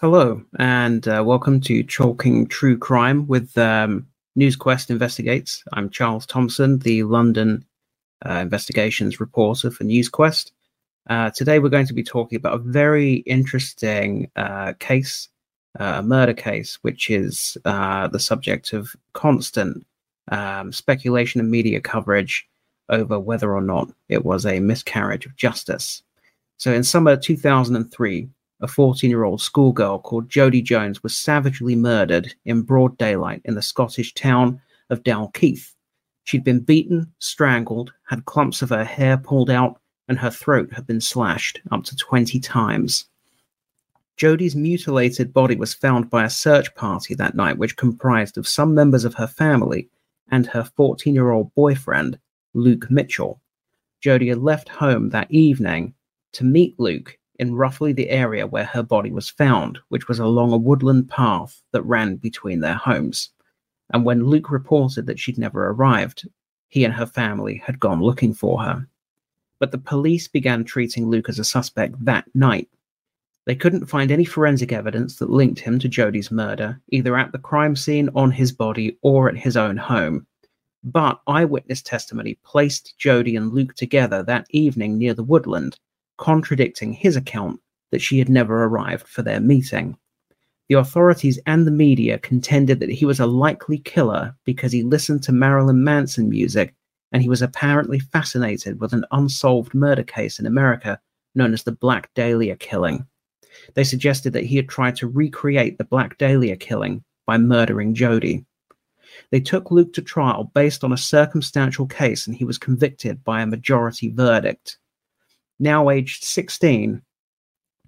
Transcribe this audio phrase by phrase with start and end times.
[0.00, 4.06] Hello, and uh, welcome to Talking True Crime with um,
[4.38, 5.64] NewsQuest Investigates.
[5.72, 7.64] I'm Charles Thompson, the London
[8.24, 10.52] uh, investigations reporter for NewsQuest.
[11.10, 15.28] Uh, today, we're going to be talking about a very interesting uh, case,
[15.80, 19.84] uh, a murder case, which is uh, the subject of constant
[20.30, 22.48] um, speculation and media coverage
[22.88, 26.04] over whether or not it was a miscarriage of justice.
[26.56, 28.28] So, in summer 2003,
[28.60, 33.54] a 14 year old schoolgirl called Jodi Jones was savagely murdered in broad daylight in
[33.54, 35.74] the Scottish town of Dalkeith.
[36.24, 40.86] She'd been beaten, strangled, had clumps of her hair pulled out, and her throat had
[40.86, 43.06] been slashed up to 20 times.
[44.16, 48.74] Jodi's mutilated body was found by a search party that night, which comprised of some
[48.74, 49.88] members of her family
[50.30, 52.18] and her 14 year old boyfriend,
[52.52, 53.40] Luke Mitchell.
[54.00, 55.94] Jodi had left home that evening
[56.32, 60.52] to meet Luke in roughly the area where her body was found, which was along
[60.52, 63.30] a woodland path that ran between their homes.
[63.90, 66.28] And when Luke reported that she'd never arrived,
[66.68, 68.86] he and her family had gone looking for her.
[69.58, 72.68] But the police began treating Luke as a suspect that night.
[73.46, 77.38] They couldn't find any forensic evidence that linked him to Jodi's murder, either at the
[77.38, 80.26] crime scene, on his body, or at his own home.
[80.84, 85.78] But eyewitness testimony placed Jodi and Luke together that evening near the woodland,
[86.18, 89.96] contradicting his account that she had never arrived for their meeting.
[90.68, 95.22] The authorities and the media contended that he was a likely killer because he listened
[95.22, 96.74] to Marilyn Manson music
[97.10, 101.00] and he was apparently fascinated with an unsolved murder case in America
[101.34, 103.06] known as the Black Dahlia killing.
[103.74, 108.44] They suggested that he had tried to recreate the Black Dahlia killing by murdering Jodi.
[109.30, 113.40] They took Luke to trial based on a circumstantial case and he was convicted by
[113.40, 114.78] a majority verdict.
[115.58, 117.02] Now aged 16,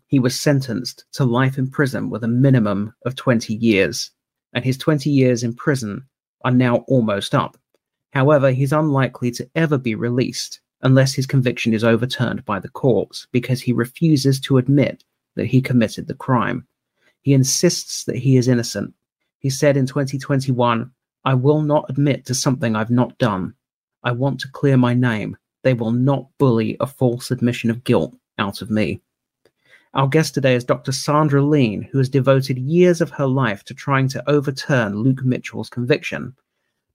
[0.06, 4.10] he was sentenced to life in prison with a minimum of 20 years,
[4.52, 6.04] and his 20 years in prison
[6.44, 7.56] are now almost up.
[8.12, 13.28] However, he's unlikely to ever be released unless his conviction is overturned by the courts
[13.30, 15.04] because he refuses to admit
[15.36, 16.66] that he committed the crime.
[17.22, 18.92] He insists that he is innocent.
[19.38, 20.90] He said in 2021,
[21.24, 23.54] I will not admit to something I've not done.
[24.02, 25.36] I want to clear my name.
[25.62, 29.00] They will not bully a false admission of guilt out of me.
[29.92, 30.92] Our guest today is Dr.
[30.92, 35.68] Sandra Lean, who has devoted years of her life to trying to overturn Luke Mitchell's
[35.68, 36.34] conviction.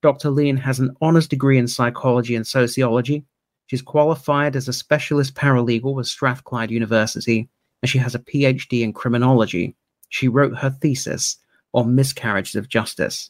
[0.02, 0.30] Dr.
[0.30, 3.26] Lean has an honors degree in psychology and sociology.
[3.68, 7.50] She's qualified as a specialist paralegal with Strathclyde University,
[7.82, 9.76] and she has a PhD in criminology.
[10.10, 11.38] She wrote her thesis
[11.74, 13.30] on miscarriages of justice.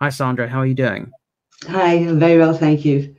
[0.00, 0.48] Hi, Sandra.
[0.48, 1.10] How are you doing?
[1.64, 3.16] Hi, I'm very well, thank you.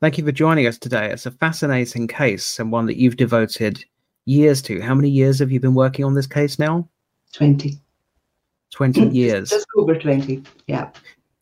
[0.00, 1.10] Thank you for joining us today.
[1.10, 3.84] It's a fascinating case and one that you've devoted
[4.26, 4.80] years to.
[4.80, 6.88] How many years have you been working on this case now?
[7.32, 7.76] 20.
[8.70, 9.50] 20 years.
[9.50, 10.90] Just over 20, yeah.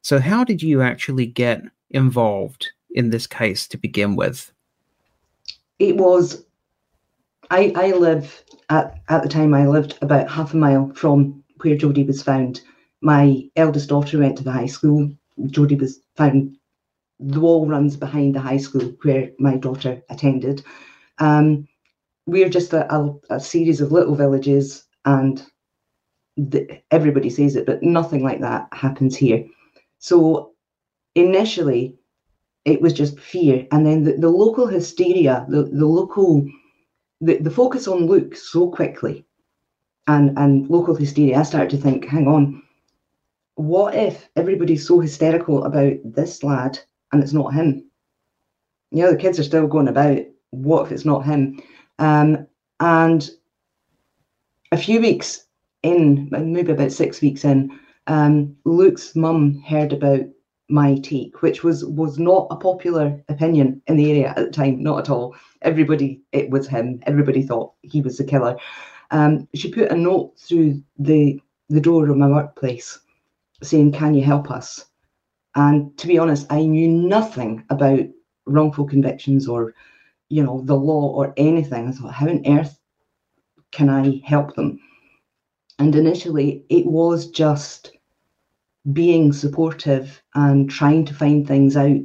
[0.00, 4.50] So, how did you actually get involved in this case to begin with?
[5.78, 6.46] It was,
[7.50, 11.76] I, I live, at, at the time, I lived about half a mile from where
[11.76, 12.62] Jodi was found.
[13.02, 15.10] My eldest daughter went to the high school.
[15.48, 16.55] Jodi was found
[17.18, 20.62] the wall runs behind the high school where my daughter attended.
[21.18, 21.66] Um,
[22.26, 25.44] we're just a, a, a, series of little villages, and
[26.36, 29.46] the, everybody says it, but nothing like that happens here.
[29.98, 30.52] So
[31.14, 31.96] initially,
[32.64, 36.46] it was just fear, and then the, the local hysteria, the, the local,
[37.20, 39.24] the, the focus on Luke so quickly,
[40.06, 41.38] and and local hysteria.
[41.38, 42.62] I started to think, hang on,
[43.54, 46.78] what if everybody's so hysterical about this lad
[47.12, 47.84] and it's not him.
[48.90, 50.18] You know, the kids are still going about,
[50.50, 51.60] what if it's not him?
[51.98, 52.46] Um,
[52.80, 53.28] and
[54.72, 55.46] a few weeks
[55.82, 60.20] in, maybe about six weeks in, um, Luke's mum heard about
[60.68, 64.82] my take, which was was not a popular opinion in the area at the time,
[64.82, 65.34] not at all.
[65.62, 67.00] Everybody, it was him.
[67.06, 68.56] Everybody thought he was the killer.
[69.12, 72.98] Um, she put a note through the the door of my workplace
[73.62, 74.86] saying, "Can you help us?"
[75.56, 78.00] And to be honest, I knew nothing about
[78.44, 79.74] wrongful convictions or,
[80.28, 81.88] you know, the law or anything.
[81.88, 82.78] I thought, how on earth
[83.72, 84.78] can I help them?
[85.78, 87.92] And initially, it was just
[88.92, 91.96] being supportive and trying to find things out.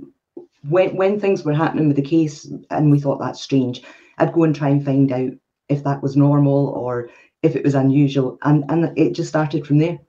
[0.69, 3.83] When, when things were happening with the case and we thought that's strange,
[4.17, 5.31] I'd go and try and find out
[5.67, 7.09] if that was normal or
[7.43, 8.37] if it was unusual.
[8.43, 9.99] And, and it just started from there.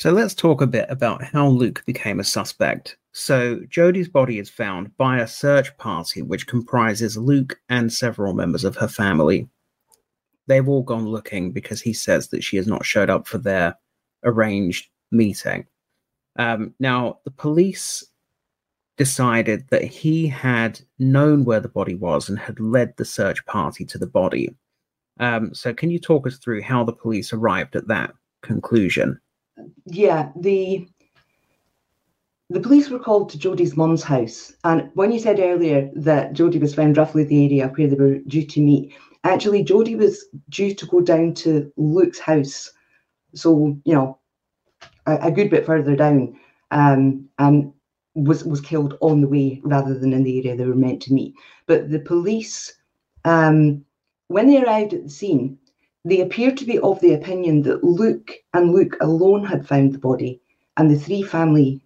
[0.00, 2.96] So let's talk a bit about how Luke became a suspect.
[3.12, 8.64] So Jodi's body is found by a search party which comprises Luke and several members
[8.64, 9.46] of her family.
[10.46, 13.76] they've all gone looking because he says that she has not showed up for their
[14.24, 15.66] arranged meeting.
[16.36, 18.02] Um, now, the police
[18.96, 23.84] decided that he had known where the body was and had led the search party
[23.84, 24.56] to the body.
[25.18, 29.20] Um, so, can you talk us through how the police arrived at that conclusion?
[29.86, 30.86] Yeah, the
[32.48, 36.58] the police were called to Jodi's mum's house, and when you said earlier that Jodi
[36.58, 38.92] was found roughly the area where they were due to meet,
[39.24, 42.72] actually Jodi was due to go down to Luke's house,
[43.34, 44.18] so you know
[45.06, 46.36] a, a good bit further down,
[46.70, 47.72] um, and
[48.14, 51.12] was was killed on the way rather than in the area they were meant to
[51.14, 51.34] meet.
[51.66, 52.72] But the police,
[53.24, 53.84] um,
[54.28, 55.58] when they arrived at the scene,
[56.04, 59.98] they appear to be of the opinion that Luke and Luke alone had found the
[59.98, 60.40] body,
[60.76, 61.82] and the three family,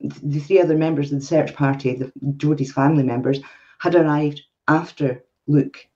[0.00, 3.40] the three other members of the search party, the Jodi's family members,
[3.78, 5.86] had arrived after Luke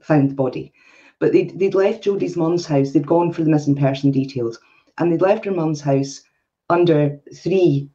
[0.00, 0.72] found the body.
[1.18, 4.58] But they'd, they'd left Jodi's mum's house, they'd gone for the missing person details,
[4.98, 6.22] and they'd left her mum's house
[6.70, 7.90] under three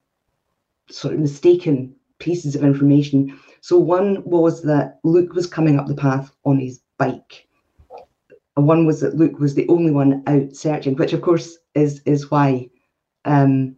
[0.89, 3.39] sort of mistaken pieces of information.
[3.61, 7.47] So one was that Luke was coming up the path on his bike.
[8.55, 12.01] And one was that Luke was the only one out searching, which of course is
[12.05, 12.69] is why
[13.25, 13.75] um,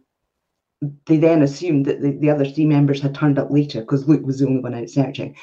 [1.06, 4.24] they then assumed that the, the other three members had turned up later because Luke
[4.24, 5.34] was the only one out searching.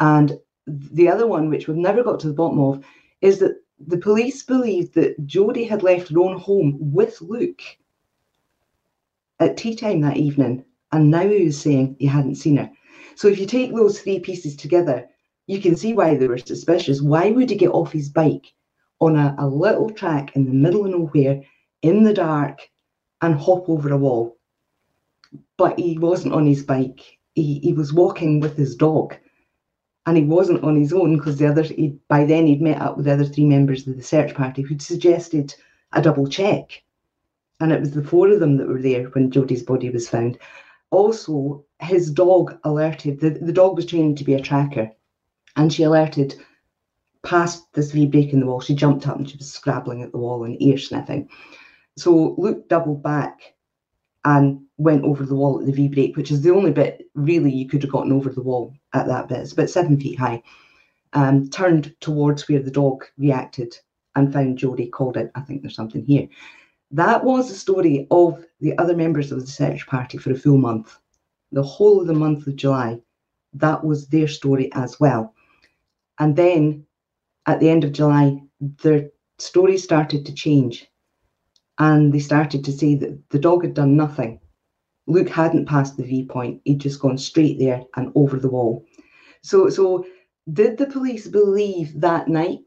[0.00, 2.84] And the other one, which we've never got to the bottom of,
[3.20, 7.62] is that the police believed that Jodi had left her own home with Luke
[9.38, 12.70] at tea time that evening, and now he was saying he hadn't seen her.
[13.14, 15.08] So if you take those three pieces together,
[15.46, 17.00] you can see why they were suspicious.
[17.00, 18.52] Why would he get off his bike
[19.00, 21.42] on a, a little track in the middle of nowhere
[21.82, 22.68] in the dark
[23.20, 24.38] and hop over a wall?
[25.56, 27.18] But he wasn't on his bike.
[27.34, 29.16] He, he was walking with his dog
[30.06, 32.96] and he wasn't on his own because the other he, by then he'd met up
[32.96, 35.54] with the other three members of the search party who'd suggested
[35.92, 36.82] a double check
[37.60, 40.38] and it was the four of them that were there when Jodi's body was found.
[40.90, 44.90] Also, his dog alerted, the, the dog was trained to be a tracker,
[45.56, 46.34] and she alerted
[47.22, 48.60] past this V break in the wall.
[48.60, 51.28] She jumped up and she was scrabbling at the wall and ear sniffing.
[51.96, 53.54] So Luke doubled back
[54.24, 57.52] and went over the wall at the V break, which is the only bit really
[57.52, 59.38] you could have gotten over the wall at that bit.
[59.38, 60.42] It's about seven feet high.
[61.12, 63.76] Um, turned towards where the dog reacted
[64.14, 66.28] and found Jodi called it, I think there's something here.
[66.92, 70.58] That was the story of the other members of the search party for a full
[70.58, 70.98] month.
[71.52, 73.00] The whole of the month of July,
[73.54, 75.34] that was their story as well.
[76.18, 76.86] And then
[77.50, 80.86] at the end of July, their story started to change.
[81.78, 84.38] And they started to say that the dog had done nothing.
[85.08, 88.84] Luke hadn't passed the V point, he'd just gone straight there and over the wall.
[89.42, 90.06] So, so
[90.52, 92.60] did the police believe that night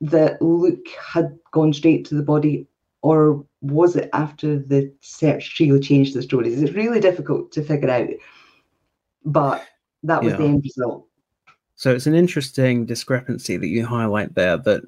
[0.00, 2.66] that Luke had gone straight to the body
[3.02, 6.62] or was it after the search trio changed the stories?
[6.62, 8.08] It's really difficult to figure out,
[9.26, 9.66] but
[10.04, 10.38] that was yeah.
[10.38, 11.09] the end result.
[11.80, 14.82] So it's an interesting discrepancy that you highlight there that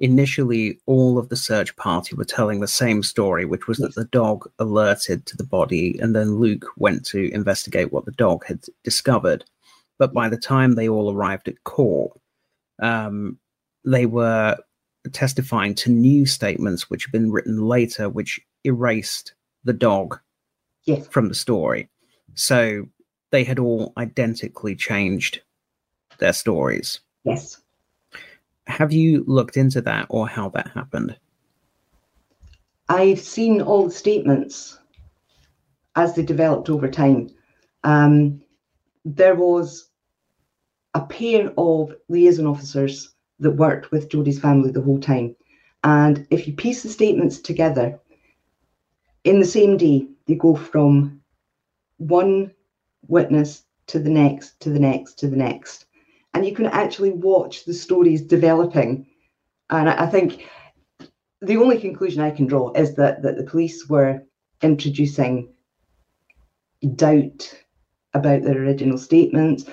[0.00, 4.06] initially all of the search party were telling the same story, which was that the
[4.06, 8.64] dog alerted to the body, and then Luke went to investigate what the dog had
[8.82, 9.44] discovered.
[9.96, 12.18] But by the time they all arrived at court,
[12.82, 13.38] um,
[13.84, 14.56] they were
[15.12, 20.18] testifying to new statements which had been written later, which erased the dog
[20.82, 21.06] yes.
[21.06, 21.88] from the story.
[22.34, 22.88] So
[23.30, 25.40] they had all identically changed
[26.18, 27.00] their stories.
[27.24, 27.60] Yes.
[28.66, 31.16] Have you looked into that or how that happened?
[32.88, 34.78] I've seen all the statements
[35.96, 37.30] as they developed over time.
[37.82, 38.42] Um,
[39.04, 39.90] there was
[40.94, 45.34] a pair of liaison officers that worked with Jodi's family the whole time.
[45.82, 47.98] And if you piece the statements together,
[49.24, 51.20] in the same day, they go from
[51.98, 52.52] one
[53.08, 55.86] witness to the next, to the next, to the next.
[56.34, 59.06] And you can actually watch the stories developing.
[59.70, 60.48] And I think
[61.40, 64.22] the only conclusion I can draw is that, that the police were
[64.62, 65.52] introducing
[66.96, 67.54] doubt
[68.14, 69.64] about their original statements,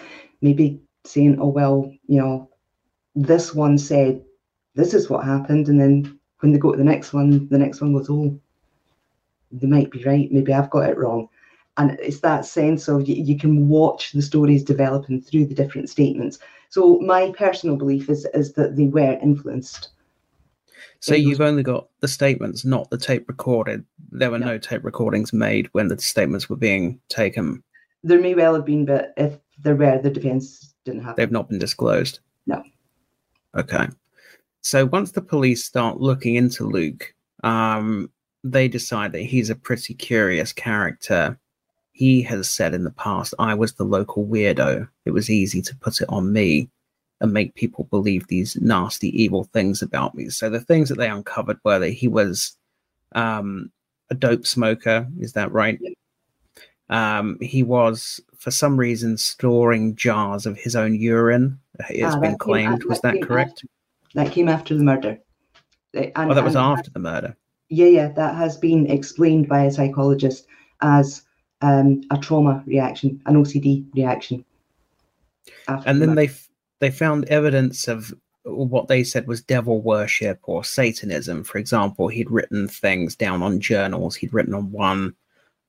[0.42, 2.50] maybe saying, oh, well, you know,
[3.16, 4.24] this one said,
[4.76, 5.68] this is what happened.
[5.68, 8.40] And then when they go to the next one, the next one goes, oh,
[9.52, 10.32] they might be right.
[10.32, 11.28] Maybe I've got it wrong.
[11.78, 15.90] And it's that sense of you, you can watch the stories developing through the different
[15.90, 16.40] statements.
[16.70, 19.90] So my personal belief is, is that they were influenced.
[21.00, 23.84] So you've only got the statements, not the tape recorded.
[24.12, 27.64] There were no, no tape recordings made when the statements were being taken.
[28.04, 31.16] There may well have been, but if there were, the defence didn't have.
[31.16, 32.20] They've not been disclosed.
[32.46, 32.64] No.
[33.58, 33.88] Okay.
[34.62, 37.14] so once the police start looking into Luke,
[37.44, 38.10] um,
[38.44, 41.40] they decide that he's a pretty curious character.
[41.94, 44.88] He has said in the past, I was the local weirdo.
[45.06, 46.70] It was easy to put it on me
[47.20, 50.30] and make people believe these nasty, evil things about me.
[50.30, 52.58] So the things that they uncovered were that he was
[53.14, 53.72] um,
[54.10, 55.08] a dope smoker.
[55.20, 55.80] Is that right?
[56.90, 61.60] Um, he was, for some reason, storing jars of his own urine.
[61.90, 62.84] It's ah, been claimed.
[62.86, 63.52] was that, that correct?
[63.52, 63.68] After,
[64.16, 65.20] that came after the murder.
[65.94, 67.36] And, oh, that was after the murder.
[67.70, 70.48] Yeah, yeah, that has been explained by a psychologist
[70.82, 71.24] as
[71.62, 74.44] um, a trauma reaction, an OCD reaction.
[75.68, 76.50] And then the they f-
[76.80, 78.14] they found evidence of
[78.44, 81.44] what they said was devil worship or Satanism.
[81.44, 84.16] For example, he'd written things down on journals.
[84.16, 85.16] He'd written on one,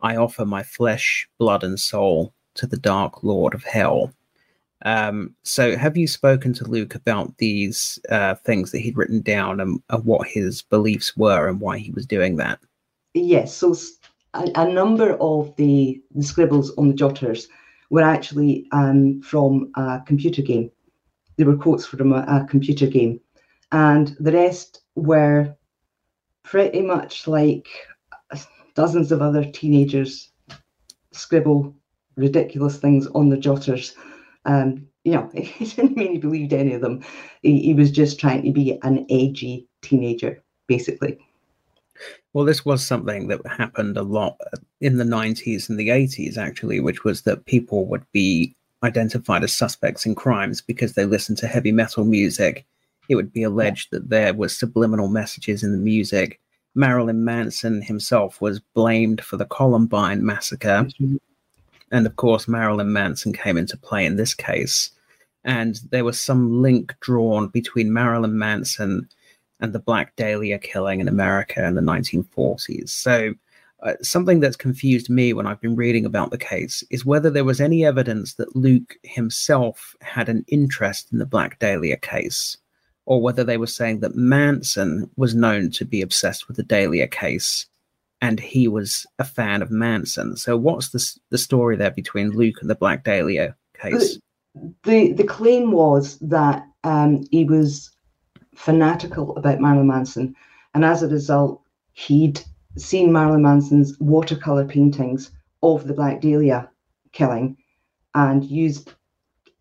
[0.00, 4.12] I offer my flesh, blood, and soul to the dark lord of hell.
[4.84, 9.60] Um, so, have you spoken to Luke about these uh, things that he'd written down
[9.60, 12.58] and, and, what his beliefs were and why he was doing that?
[13.14, 13.54] Yes.
[13.54, 13.76] So,
[14.34, 17.48] a, a number of the, the, scribbles on the jotters
[17.90, 20.70] were actually um, from a computer game.
[21.36, 23.20] They were quotes from a, a computer game,
[23.72, 25.54] and the rest were
[26.42, 27.68] pretty much like
[28.74, 30.30] dozens of other teenagers
[31.12, 31.74] scribble
[32.16, 33.94] ridiculous things on the jotters
[34.44, 37.02] um, you know, he didn't mean he believed any of them.
[37.42, 41.18] He, he was just trying to be an edgy teenager, basically.
[42.32, 44.38] Well, this was something that happened a lot
[44.80, 49.52] in the 90s and the 80s, actually, which was that people would be identified as
[49.52, 52.64] suspects in crimes because they listened to heavy metal music.
[53.08, 56.40] It would be alleged that there was subliminal messages in the music.
[56.74, 60.86] Marilyn Manson himself was blamed for the Columbine massacre.
[60.88, 61.16] Mm-hmm.
[61.90, 64.90] And of course, Marilyn Manson came into play in this case.
[65.44, 69.08] And there was some link drawn between Marilyn Manson
[69.62, 72.90] and the Black Dahlia killing in America in the 1940s.
[72.90, 73.34] So,
[73.82, 77.44] uh, something that's confused me when I've been reading about the case is whether there
[77.44, 82.58] was any evidence that Luke himself had an interest in the Black Dahlia case,
[83.06, 87.08] or whether they were saying that Manson was known to be obsessed with the Dahlia
[87.08, 87.66] case
[88.22, 90.36] and he was a fan of Manson.
[90.36, 94.18] So, what's the the story there between Luke and the Black Dahlia case?
[94.84, 97.90] The the claim was that um, he was
[98.62, 100.36] fanatical about Marilyn Manson,
[100.72, 101.60] and as a result,
[101.94, 102.40] he'd
[102.76, 105.32] seen Marilyn Manson's watercolor paintings
[105.64, 106.70] of the Black Dahlia
[107.10, 107.56] killing,
[108.14, 108.92] and used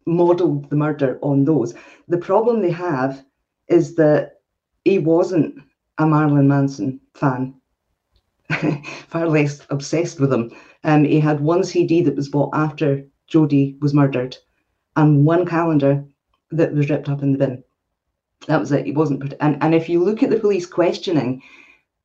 [0.05, 1.73] modeled the murder on those.
[2.09, 3.25] The problem they have
[3.69, 4.41] is that
[4.85, 5.55] he wasn't
[5.97, 7.55] a Marilyn Manson fan
[9.07, 10.51] far less obsessed with him.
[10.83, 14.37] Um, he had one CD that was bought after Jodi was murdered,
[14.95, 16.05] and one calendar
[16.51, 17.63] that was ripped up in the bin.
[18.47, 18.85] That was it.
[18.85, 19.33] He wasn't.
[19.39, 21.41] And and if you look at the police questioning,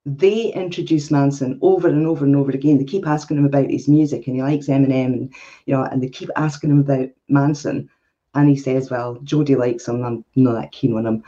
[0.04, 2.78] they introduce Manson over and over and over again.
[2.78, 5.34] They keep asking him about his music, and he likes Eminem, and
[5.66, 7.88] you know, and they keep asking him about Manson,
[8.34, 10.04] and he says, "Well, Jodi likes him.
[10.04, 11.22] I'm not that keen on him."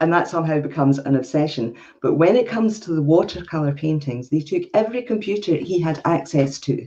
[0.00, 1.74] and that somehow becomes an obsession.
[2.02, 6.58] But when it comes to the watercolor paintings, they took every computer he had access
[6.60, 6.86] to,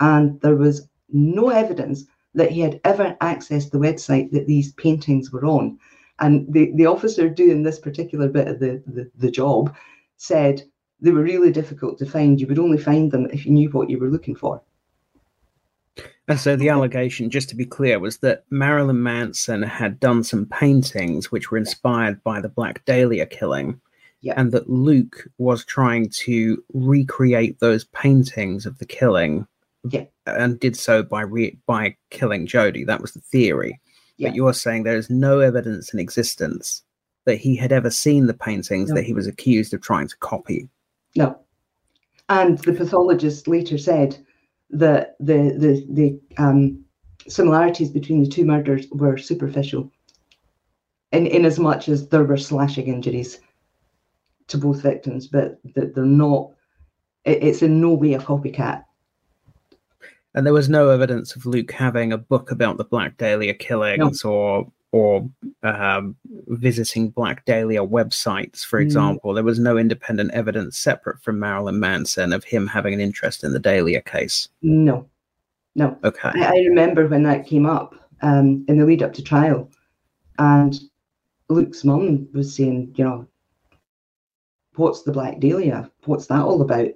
[0.00, 2.04] and there was no evidence
[2.34, 5.78] that he had ever accessed the website that these paintings were on.
[6.22, 9.74] And the, the officer doing this particular bit of the, the, the job
[10.16, 10.62] said
[11.00, 12.40] they were really difficult to find.
[12.40, 14.62] You would only find them if you knew what you were looking for.
[16.28, 20.46] And so the allegation, just to be clear, was that Marilyn Manson had done some
[20.46, 23.80] paintings which were inspired by the Black Dahlia killing.
[24.20, 24.34] Yeah.
[24.36, 29.48] And that Luke was trying to recreate those paintings of the killing
[29.90, 30.04] yeah.
[30.26, 32.84] and did so by re- by killing Jodi.
[32.84, 33.80] That was the theory.
[34.22, 34.28] Yeah.
[34.28, 36.82] But you're saying there is no evidence in existence
[37.24, 38.94] that he had ever seen the paintings no.
[38.94, 40.68] that he was accused of trying to copy.
[41.16, 41.38] No.
[42.28, 44.16] And the pathologist later said
[44.70, 46.84] that the the the um,
[47.28, 49.90] similarities between the two murders were superficial.
[51.10, 53.40] In in as much as there were slashing injuries
[54.46, 56.52] to both victims, but that they're not.
[57.24, 58.84] It, it's in no way a copycat.
[60.34, 64.24] And there was no evidence of Luke having a book about the Black Dahlia killings
[64.24, 64.30] no.
[64.30, 65.26] or or
[65.62, 66.14] um,
[66.48, 68.82] visiting Black Dahlia websites, for mm.
[68.82, 69.32] example.
[69.32, 69.34] Mm.
[69.36, 73.54] There was no independent evidence separate from Marilyn Manson of him having an interest in
[73.54, 74.48] the Dahlia case.
[74.60, 75.08] No,
[75.74, 75.98] no.
[76.04, 76.30] Okay.
[76.34, 79.70] I, I remember when that came up um, in the lead up to trial,
[80.38, 80.78] and
[81.48, 83.26] Luke's mum was saying, you know,
[84.76, 85.90] what's the Black Dahlia?
[86.04, 86.88] What's that all about?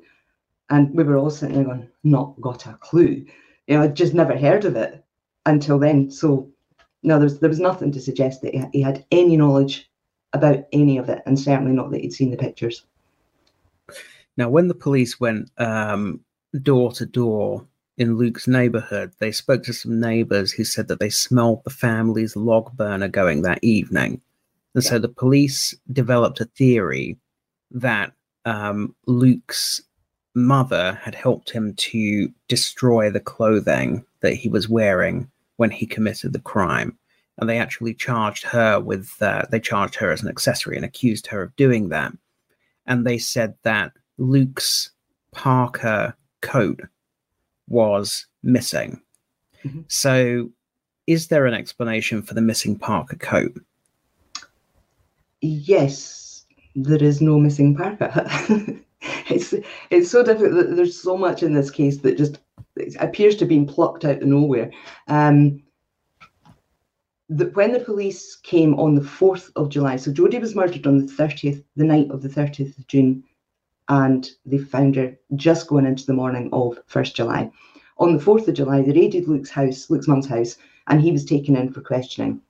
[0.69, 3.25] And we were all sitting there going, not got a clue.
[3.67, 5.05] You know, I'd just never heard of it
[5.45, 6.11] until then.
[6.11, 6.51] So
[7.03, 9.89] no, there was, there was nothing to suggest that he had any knowledge
[10.33, 12.85] about any of it, and certainly not that he'd seen the pictures.
[14.37, 16.21] Now, when the police went um,
[16.63, 21.09] door to door in Luke's neighborhood, they spoke to some neighbors who said that they
[21.09, 24.21] smelled the family's log burner going that evening.
[24.75, 24.91] And yeah.
[24.91, 27.17] so the police developed a theory
[27.71, 28.13] that
[28.45, 29.81] um, Luke's
[30.37, 36.33] mother had helped him to destroy the clothing that he was wearing when he committed
[36.33, 36.97] the crime.
[37.39, 41.27] And they actually charged her with, uh, they charged her as an accessory and accused
[41.29, 42.13] her of doing that.
[42.87, 44.91] And they said that Luke's
[45.33, 46.81] parka coat
[47.69, 49.01] was missing.
[49.65, 49.81] Mm-hmm.
[49.89, 50.51] So,
[51.07, 53.55] is there an explanation for the missing parka coat?
[55.41, 58.81] Yes, there is no missing parka.
[59.31, 59.55] it's
[59.91, 60.55] it's so difficult.
[60.55, 62.39] That there's so much in this case that just
[63.01, 64.71] appears to have been plucked out of nowhere.
[65.09, 65.63] Um,
[67.29, 70.99] the, when the police came on the 4th of July, so Jodi was murdered on
[70.99, 73.25] the 30th, the night of the 30th of June,
[73.89, 77.51] and they found her just going into the morning of 1st July.
[77.99, 80.57] On the 4th of July, they raided Luke's house, Luke's mum's house,
[80.87, 82.41] and he was taken in for questioning.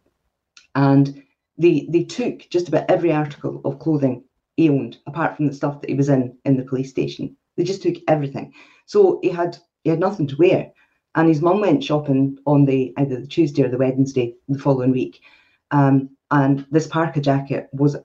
[0.75, 1.23] And
[1.57, 4.25] they they took just about every article of clothing
[4.57, 7.37] he owned, apart from the stuff that he was in in the police station.
[7.57, 8.53] They just took everything.
[8.87, 10.73] So he had he had nothing to wear.
[11.15, 14.91] And his mum went shopping on the either the Tuesday or the Wednesday the following
[14.91, 15.21] week.
[15.71, 17.97] Um, and this parka jacket was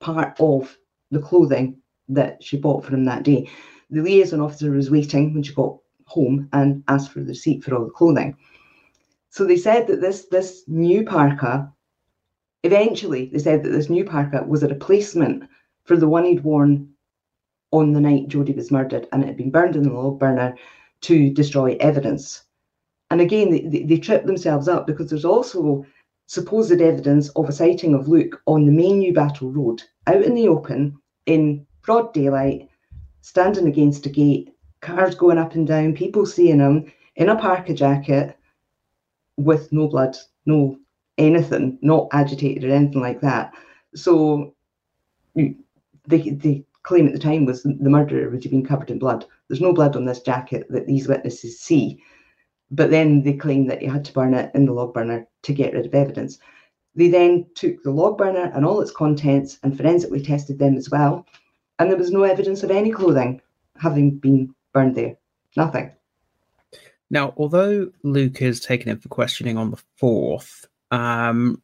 [0.00, 0.76] part of
[1.10, 1.76] the clothing
[2.08, 3.48] that she bought for him that day.
[3.90, 7.74] The liaison officer was waiting when she got home and asked for the receipt for
[7.74, 8.36] all the clothing.
[9.30, 11.72] So they said that this this new parka,
[12.62, 15.44] eventually they said that this new parka was a replacement
[15.84, 16.88] for the one he'd worn
[17.72, 20.56] on the night Jodi was murdered, and it had been burned in the log burner
[21.02, 22.44] to destroy evidence.
[23.10, 25.84] And again, they, they, they tripped themselves up because there's also
[26.26, 30.48] supposed evidence of a sighting of Luke on the main Newbattle Road, out in the
[30.48, 32.68] open, in broad daylight,
[33.20, 37.74] standing against a gate, cars going up and down, people seeing him in a parka
[37.74, 38.36] jacket
[39.36, 40.16] with no blood,
[40.46, 40.78] no
[41.18, 43.52] anything, not agitated or anything like that.
[43.94, 44.54] So
[46.06, 49.24] the, claim at the time was the murderer would have been covered in blood.
[49.48, 52.02] There's no blood on this jacket that these witnesses see.
[52.70, 55.52] But then they claim that he had to burn it in the log burner to
[55.54, 56.38] get rid of evidence.
[56.94, 60.90] They then took the log burner and all its contents and forensically tested them as
[60.90, 61.26] well
[61.78, 63.40] and there was no evidence of any clothing
[63.76, 65.16] having been burned there.
[65.56, 65.92] Nothing.
[67.10, 71.62] Now, although Luke is taken in for questioning on the 4th, um,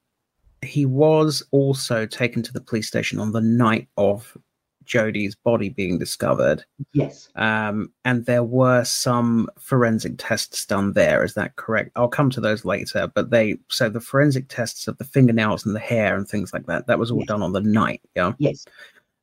[0.63, 4.37] he was also taken to the police station on the night of
[4.85, 6.65] Jodi's body being discovered.
[6.93, 7.29] Yes.
[7.37, 11.23] Um, and there were some forensic tests done there.
[11.23, 11.93] Is that correct?
[11.95, 13.07] I'll come to those later.
[13.15, 16.67] But they so the forensic tests of the fingernails and the hair and things like
[16.67, 16.89] that.
[16.89, 17.29] That was all yes.
[17.29, 18.03] done on the night.
[18.17, 18.33] Yeah.
[18.39, 18.67] Yes.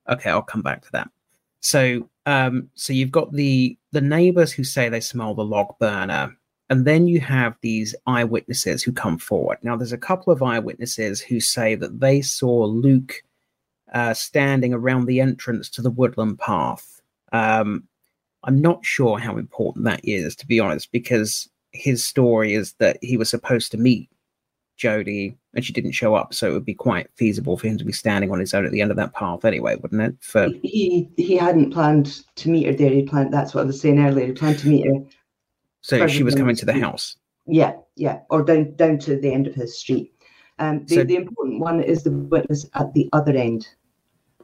[0.09, 1.09] Okay, I'll come back to that.
[1.59, 6.37] So, um, so you've got the the neighbors who say they smell the log burner,
[6.69, 9.57] and then you have these eyewitnesses who come forward.
[9.63, 13.23] Now, there's a couple of eyewitnesses who say that they saw Luke
[13.93, 17.01] uh, standing around the entrance to the woodland path.
[17.31, 17.87] Um,
[18.43, 22.97] I'm not sure how important that is, to be honest, because his story is that
[23.01, 24.09] he was supposed to meet
[24.77, 26.33] Jodi and she didn't show up.
[26.33, 28.71] So it would be quite feasible for him to be standing on his own at
[28.71, 30.15] the end of that path anyway, wouldn't it?
[30.19, 32.91] For he he hadn't planned to meet her there.
[32.91, 34.27] He planned that's what I was saying earlier.
[34.27, 35.03] He planned to meet her.
[35.87, 37.15] So she was coming to the house.
[37.45, 40.13] Yeah, yeah, or down down to the end of his street.
[40.59, 43.67] Um, the, so, the important one is the witness at the other end,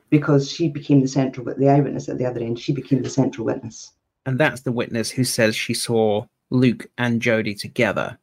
[0.10, 3.10] because she became the central, but the eyewitness at the other end, she became the
[3.10, 3.92] central witness.
[4.26, 8.18] And that's the witness who says she saw Luke and Jodi together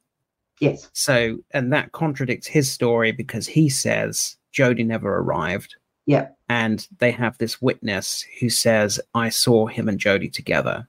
[0.61, 0.89] Yes.
[0.93, 5.75] So, and that contradicts his story because he says Jodi never arrived.
[6.05, 6.29] Yeah.
[6.49, 10.87] And they have this witness who says, I saw him and Jodi together.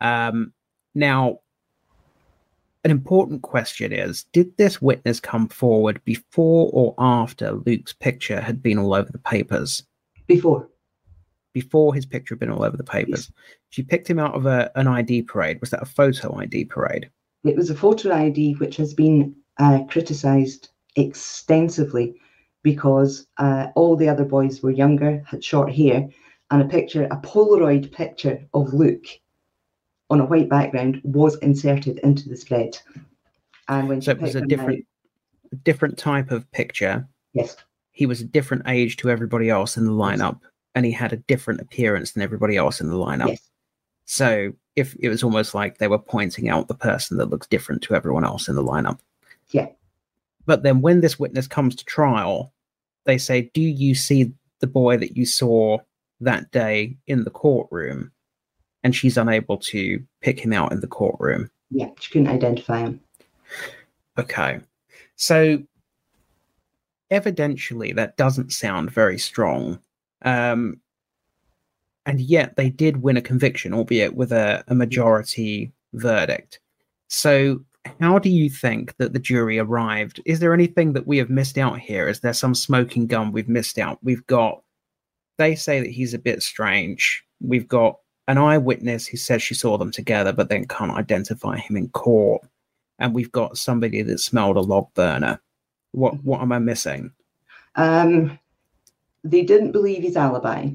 [0.00, 0.52] Um,
[0.96, 1.38] now,
[2.88, 8.62] an important question is Did this witness come forward before or after Luke's picture had
[8.62, 9.82] been all over the papers?
[10.26, 10.66] Before.
[11.52, 13.28] Before his picture had been all over the papers.
[13.28, 13.32] Yes.
[13.68, 15.60] She picked him out of a, an ID parade.
[15.60, 17.10] Was that a photo ID parade?
[17.44, 22.14] It was a photo ID which has been uh, criticised extensively
[22.62, 26.08] because uh, all the other boys were younger, had short hair,
[26.50, 29.06] and a picture, a Polaroid picture of Luke
[30.10, 32.78] on a white background was inserted into the spread.
[33.68, 34.86] And when so it was a different,
[35.52, 37.06] out, different type of picture.
[37.34, 37.56] Yes.
[37.92, 40.50] He was a different age to everybody else in the lineup, yes.
[40.74, 43.28] and he had a different appearance than everybody else in the lineup.
[43.28, 43.50] Yes.
[44.06, 47.82] So if it was almost like they were pointing out the person that looks different
[47.82, 49.00] to everyone else in the lineup.
[49.50, 49.68] Yeah.
[50.46, 52.54] But then when this witness comes to trial,
[53.04, 55.78] they say, Do you see the boy that you saw
[56.20, 58.12] that day in the courtroom?
[58.88, 61.50] And she's unable to pick him out in the courtroom.
[61.70, 63.00] Yeah, she couldn't identify him.
[64.16, 64.60] Okay.
[65.16, 65.62] So
[67.10, 69.78] evidentially that doesn't sound very strong.
[70.22, 70.80] Um,
[72.06, 76.58] and yet they did win a conviction, albeit with a, a majority verdict.
[77.08, 77.62] So
[78.00, 80.22] how do you think that the jury arrived?
[80.24, 82.08] Is there anything that we have missed out here?
[82.08, 83.98] Is there some smoking gun we've missed out?
[84.02, 84.62] We've got,
[85.36, 87.22] they say that he's a bit strange.
[87.38, 91.76] We've got an eyewitness who says she saw them together, but then can't identify him
[91.76, 92.42] in court.
[93.00, 95.40] And we've got somebody that smelled a log burner.
[95.92, 96.28] What Mm-hmm.
[96.28, 97.10] what am I missing?
[97.74, 98.38] Um,
[99.24, 100.70] they didn't believe his alibi.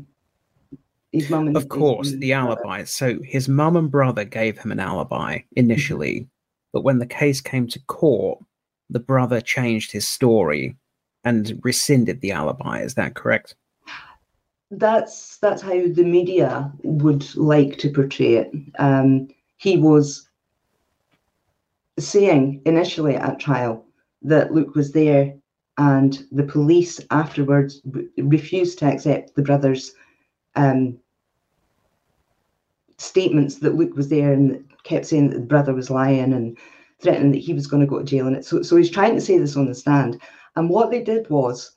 [1.11, 2.51] His mum and Of his- course, his the brother.
[2.65, 2.83] alibi.
[2.85, 6.27] So his mum and brother gave him an alibi initially,
[6.73, 8.39] but when the case came to court,
[8.89, 10.75] the brother changed his story
[11.23, 12.81] and rescinded the alibi.
[12.81, 13.55] Is that correct?
[14.77, 18.51] That's that's how the media would like to portray it.
[18.79, 20.27] Um, he was
[21.99, 23.85] saying initially at trial
[24.23, 25.33] that Luke was there,
[25.77, 29.93] and the police afterwards re- refused to accept the brother's
[30.55, 30.97] um,
[32.97, 36.57] statements that Luke was there and kept saying that the brother was lying and
[36.99, 38.25] threatening that he was going to go to jail.
[38.27, 40.19] And it, so, so he's trying to say this on the stand.
[40.55, 41.73] And what they did was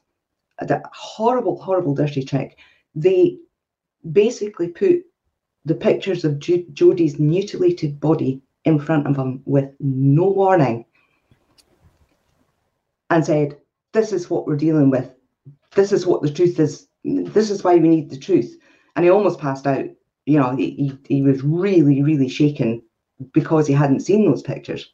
[0.61, 2.59] a horrible, horrible, dirty trick.
[2.97, 3.39] They
[4.11, 5.05] basically put
[5.65, 10.85] the pictures of Jodi's mutilated body in front of him with no warning
[13.11, 13.57] and said,
[13.93, 15.13] This is what we're dealing with.
[15.75, 16.89] This is what the truth is.
[17.05, 18.57] This is why we need the truth.
[18.95, 19.85] And he almost passed out.
[20.25, 22.83] You know, he, he, he was really, really shaken
[23.33, 24.93] because he hadn't seen those pictures.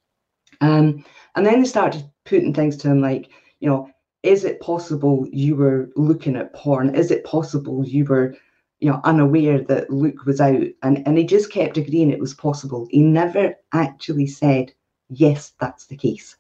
[0.61, 3.91] Um, and then they started putting things to him like, you know,
[4.23, 6.95] is it possible you were looking at porn?
[6.95, 8.37] Is it possible you were,
[8.81, 10.63] you know, unaware that Luke was out?
[10.83, 12.87] And and he just kept agreeing it was possible.
[12.91, 14.73] He never actually said,
[15.09, 16.37] yes, that's the case.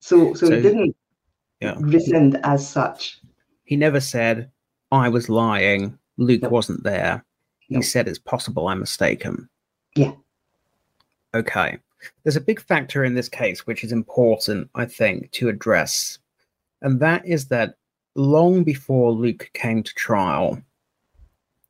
[0.00, 0.96] So so, So- he didn't
[1.60, 1.76] Yeah.
[1.78, 3.20] rescind as such.
[3.64, 4.50] He never said,
[4.90, 7.24] I was lying, Luke wasn't there.
[7.60, 9.48] He said it's possible I'm mistaken.
[9.96, 10.12] Yeah.
[11.32, 11.78] Okay.
[12.22, 16.18] There's a big factor in this case which is important, I think, to address.
[16.82, 17.76] And that is that
[18.14, 20.60] long before Luke came to trial,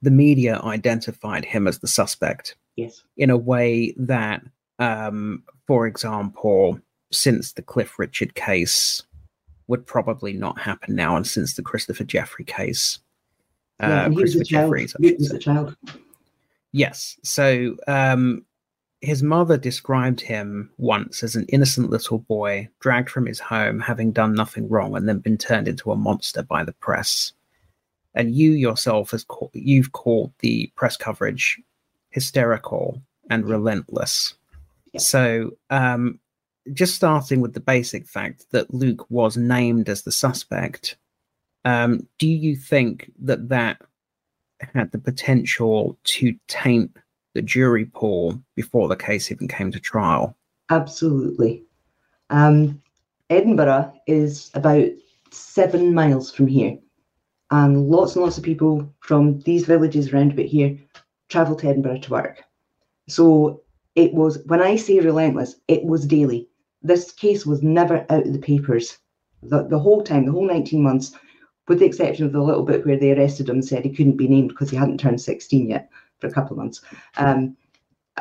[0.01, 3.05] the media identified him as the suspect Yes.
[3.17, 4.43] in a way that,
[4.79, 6.81] um, for example,
[7.13, 9.03] since the Cliff Richard case
[9.69, 12.99] would probably not happen now, and since the Christopher Jefferies case,
[13.81, 14.65] uh, yeah, and he was a Christopher child.
[14.65, 15.77] Jefferies, I Luke should was a child.
[16.73, 17.19] Yes.
[17.23, 18.45] So um,
[19.03, 24.13] his mother described him once as an innocent little boy dragged from his home, having
[24.13, 27.33] done nothing wrong, and then been turned into a monster by the press.
[28.15, 31.61] And you yourself, has call, you've called the press coverage
[32.11, 34.35] hysterical and relentless.
[34.93, 35.01] Yeah.
[35.01, 36.21] So, um,
[36.73, 40.97] just starting with the basic fact that Luke was named as the suspect,
[41.65, 43.83] um, do you think that that
[44.75, 46.97] had the potential to taint
[47.35, 50.37] the jury pool before the case even came to trial?
[50.71, 51.65] Absolutely.
[52.31, 52.81] Um,
[53.31, 54.89] Edinburgh is about
[55.31, 56.79] seven miles from here,
[57.51, 60.79] and lots and lots of people from these villages around about here
[61.29, 62.43] travel to Edinburgh to work.
[63.09, 63.63] So
[63.95, 66.49] it was, when I say relentless, it was daily.
[66.83, 68.99] This case was never out of the papers
[69.43, 71.13] the, the whole time, the whole 19 months,
[71.69, 74.17] with the exception of the little bit where they arrested him and said he couldn't
[74.17, 75.91] be named because he hadn't turned 16 yet
[76.23, 76.81] for a couple of months.
[77.19, 77.57] Um,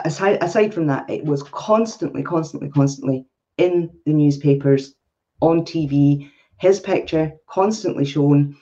[0.03, 3.25] aside, aside from that, it was constantly, constantly, constantly
[3.57, 4.95] in the newspapers,
[5.39, 8.57] on TV, his picture constantly shown.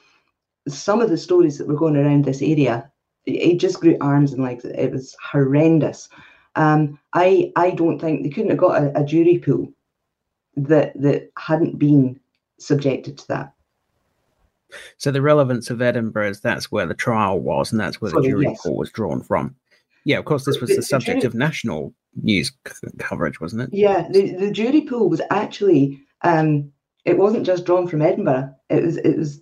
[0.68, 2.92] Some of the stories that were going around this area,
[3.26, 4.66] it, just grew arms and legs.
[4.66, 6.10] It was horrendous.
[6.56, 9.72] Um, I I don't think they couldn't have got a, a jury pool
[10.56, 12.20] that that hadn't been
[12.60, 13.54] subjected to that.
[14.98, 18.22] So the relevance of Edinburgh is that's where the trial was, and that's where the
[18.22, 18.62] jury yes.
[18.62, 19.56] pool was drawn from.
[20.06, 23.40] Yeah, of course, this was The- the the subject jury- of national news c- coverage,
[23.42, 23.70] wasn't it?
[23.74, 26.72] Yeah, the, the jury pool was actually um,
[27.06, 28.54] it wasn't just drawn from Edinburgh.
[28.70, 29.42] It was it was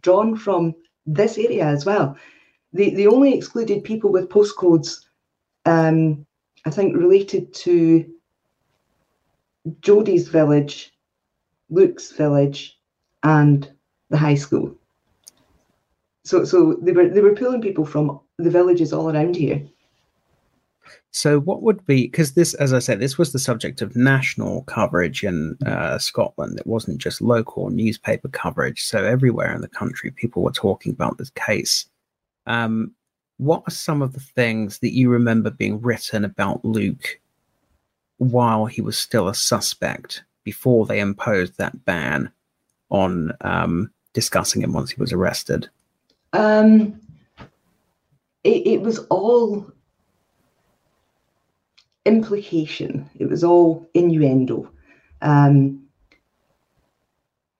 [0.00, 0.74] drawn from
[1.06, 2.16] this area as well.
[2.72, 5.04] They they only excluded people with postcodes,
[5.66, 6.24] um,
[6.64, 8.04] I think related to
[9.80, 10.92] Jodi's village,
[11.70, 12.78] Luke's village,
[13.22, 13.70] and
[14.14, 14.72] the high school.
[16.24, 19.60] So so they were they were pulling people from the villages all around here.
[21.10, 24.62] So, what would be because this, as I said, this was the subject of national
[24.64, 26.58] coverage in uh, Scotland.
[26.58, 28.82] It wasn't just local newspaper coverage.
[28.82, 31.86] So, everywhere in the country, people were talking about this case.
[32.46, 32.92] Um,
[33.38, 37.20] what are some of the things that you remember being written about Luke
[38.18, 42.30] while he was still a suspect before they imposed that ban
[42.90, 45.68] on um, discussing him once he was arrested?
[46.32, 47.00] Um,
[48.42, 49.70] it, it was all
[52.06, 53.08] implication.
[53.18, 54.70] It was all innuendo.
[55.20, 55.80] Um,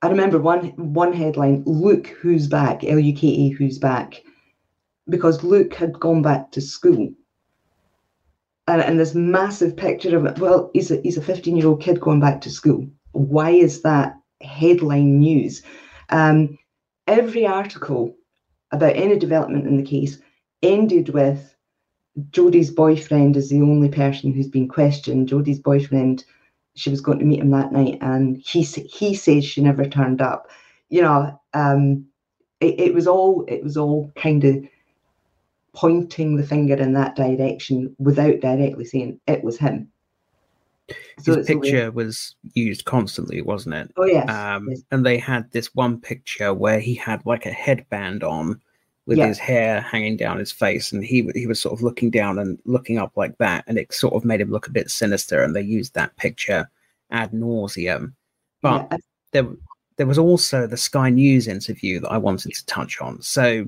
[0.03, 4.23] I remember one one headline: "Luke, who's back?" L U K E, who's back?
[5.09, 7.13] Because Luke had gone back to school,
[8.69, 10.39] and, and this massive picture of it.
[10.39, 12.87] Well, he's a he's a fifteen year old kid going back to school.
[13.13, 15.63] Why is that headline news?
[16.11, 16.59] Um,
[17.07, 18.15] every article
[18.73, 20.19] about any development in the case
[20.63, 21.55] ended with
[22.31, 25.29] Jodi's boyfriend is the only person who's been questioned.
[25.29, 26.25] Jodi's boyfriend,
[26.77, 30.23] she was going to meet him that night, and he he says she never turned
[30.23, 30.49] up.
[30.89, 32.07] You know, um,
[32.61, 34.65] it, it was all it was all kind of
[35.75, 39.91] pointing the finger in that direction without directly saying it was him.
[41.21, 43.91] So His picture was used constantly, wasn't it?
[43.97, 44.83] Oh yes, um, yes.
[44.91, 48.61] And they had this one picture where he had like a headband on
[49.07, 49.29] with yeah.
[49.29, 52.59] his hair hanging down his face, and he he was sort of looking down and
[52.65, 55.43] looking up like that, and it sort of made him look a bit sinister.
[55.43, 56.69] And they used that picture
[57.11, 58.13] ad nauseum.
[58.61, 58.99] But yeah.
[59.33, 59.49] there
[59.97, 63.23] there was also the Sky News interview that I wanted to touch on.
[63.23, 63.67] So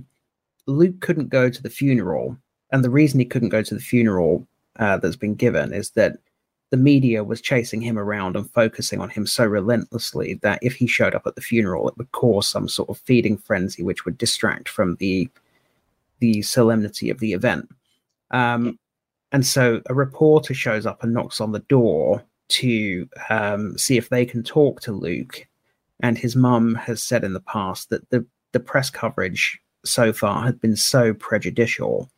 [0.66, 2.37] Luke couldn't go to the funeral,
[2.72, 4.46] and the reason he couldn't go to the funeral
[4.79, 6.18] uh, that's been given is that
[6.70, 10.87] the media was chasing him around and focusing on him so relentlessly that if he
[10.87, 14.18] showed up at the funeral, it would cause some sort of feeding frenzy, which would
[14.18, 15.29] distract from the
[16.18, 17.68] the solemnity of the event.
[18.31, 18.79] Um,
[19.33, 24.09] and so a reporter shows up and knocks on the door to um, see if
[24.09, 25.46] they can talk to Luke.
[26.00, 30.44] And his mum has said in the past that the, the press coverage so far
[30.44, 32.11] had been so prejudicial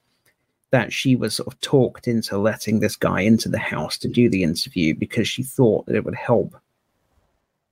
[0.70, 4.28] that she was sort of talked into letting this guy into the house to do
[4.28, 6.54] the interview because she thought that it would help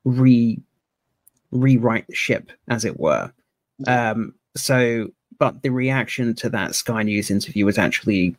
[0.04, 0.58] re
[1.52, 3.32] rewrite the ship, as it were.
[3.86, 8.36] Um, so, but the reaction to that Sky News interview was actually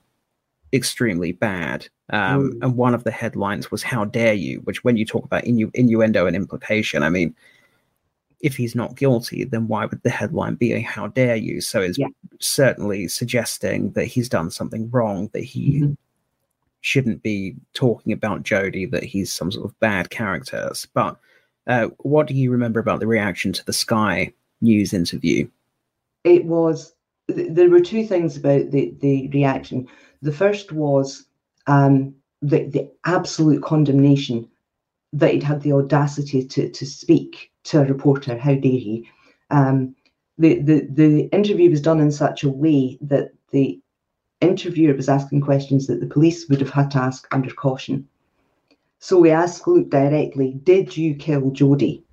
[0.73, 1.87] extremely bad.
[2.09, 2.63] Um, mm.
[2.63, 5.75] And one of the headlines was "How dare you?" Which, when you talk about innu-
[5.75, 7.35] innuendo and implication, I mean,
[8.39, 11.61] if he's not guilty, then why would the headline be a "How dare you"?
[11.61, 12.07] So it's yeah.
[12.39, 15.93] certainly suggesting that he's done something wrong, that he mm-hmm.
[16.81, 20.71] shouldn't be talking about Jodi, that he's some sort of bad character.
[20.93, 21.17] But
[21.65, 25.49] uh, what do you remember about the reaction to the Sky News interview?
[26.23, 26.93] It was
[27.27, 29.87] there were two things about the the reaction.
[30.21, 31.25] The first was
[31.67, 34.47] um, the the absolute condemnation
[35.13, 38.37] that he'd had the audacity to to speak to a reporter.
[38.37, 39.09] How dare he?
[39.49, 39.95] Um,
[40.37, 43.79] the, the, the interview was done in such a way that the
[44.41, 48.07] interviewer was asking questions that the police would have had to ask under caution.
[48.99, 52.03] So we asked Luke directly, Did you kill Jodi?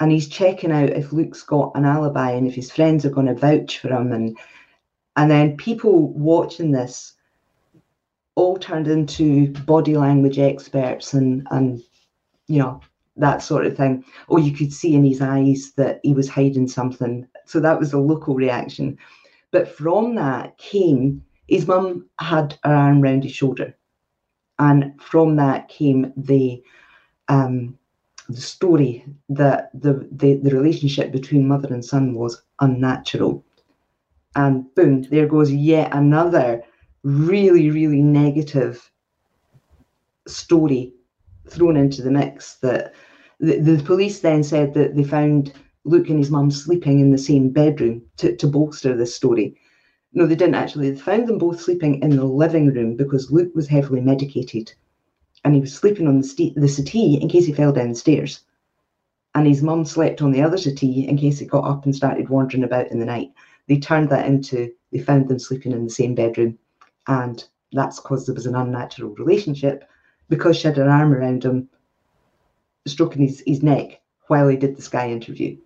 [0.00, 3.26] And he's checking out if Luke's got an alibi and if his friends are going
[3.26, 4.12] to vouch for him.
[4.12, 4.38] And,
[5.16, 7.14] and then people watching this
[8.36, 11.82] all turned into body language experts and, and
[12.46, 12.80] you know,
[13.18, 14.04] that sort of thing.
[14.28, 17.26] Or you could see in his eyes that he was hiding something.
[17.44, 18.98] So that was a local reaction.
[19.50, 23.74] But from that came his mum had her arm round his shoulder.
[24.58, 26.62] And from that came the
[27.28, 27.78] um,
[28.28, 33.42] the story that the, the, the relationship between mother and son was unnatural.
[34.36, 36.62] And boom, there goes yet another
[37.02, 38.90] really, really negative
[40.26, 40.92] story
[41.48, 42.94] thrown into the mix that
[43.40, 45.52] the, the police then said that they found
[45.84, 49.56] Luke and his mum sleeping in the same bedroom to, to bolster this story.
[50.12, 50.90] No, they didn't actually.
[50.90, 54.72] They found them both sleeping in the living room because Luke was heavily medicated
[55.44, 57.94] and he was sleeping on the, st- the settee in case he fell down the
[57.94, 58.40] stairs.
[59.34, 62.28] And his mum slept on the other settee in case he got up and started
[62.28, 63.30] wandering about in the night.
[63.68, 66.58] They turned that into they found them sleeping in the same bedroom.
[67.06, 69.88] And that's because there was an unnatural relationship
[70.28, 71.68] because she had her arm around him
[72.88, 75.56] stroking his, his neck while he did the Sky interview.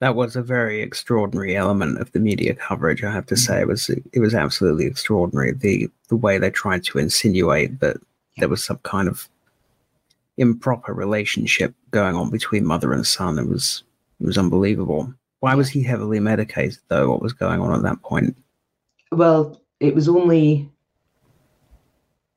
[0.00, 3.04] That was a very extraordinary element of the media coverage.
[3.04, 5.52] I have to say, it was it was absolutely extraordinary.
[5.52, 7.98] The the way they tried to insinuate that
[8.38, 9.28] there was some kind of
[10.38, 13.38] improper relationship going on between mother and son.
[13.38, 13.82] It was
[14.20, 15.12] it was unbelievable.
[15.40, 17.10] Why was he heavily medicated though?
[17.10, 18.38] What was going on at that point?
[19.12, 20.70] Well, it was only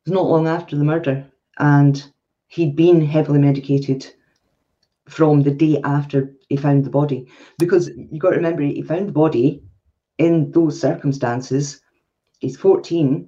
[0.06, 1.26] It was not long after the murder,
[1.60, 2.06] and
[2.54, 4.06] he'd been heavily medicated
[5.10, 7.28] from the day after he found the body.
[7.58, 9.64] Because you've got to remember, he found the body
[10.20, 11.82] in those circumstances.
[12.42, 13.28] He's 14.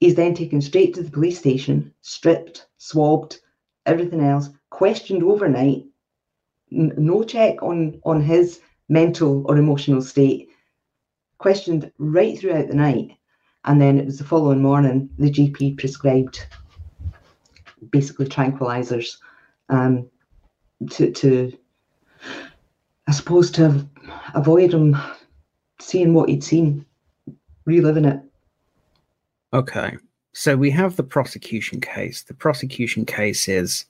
[0.00, 3.38] He's then taken straight to the police station, stripped, swabbed,
[3.86, 5.84] everything else, questioned overnight.
[6.72, 10.48] N- no check on on his mental or emotional state.
[11.38, 13.12] Questioned right throughout the night,
[13.66, 16.44] and then it was the following morning the GP prescribed
[17.90, 19.16] basically tranquilizers
[19.68, 20.08] um,
[20.90, 21.52] to to
[23.08, 23.86] I suppose to
[24.34, 24.96] avoid him
[25.80, 26.86] seeing what he'd seen,
[27.64, 28.20] reliving it.
[29.52, 29.96] Okay.
[30.32, 32.22] So we have the prosecution case.
[32.22, 33.84] The prosecution case is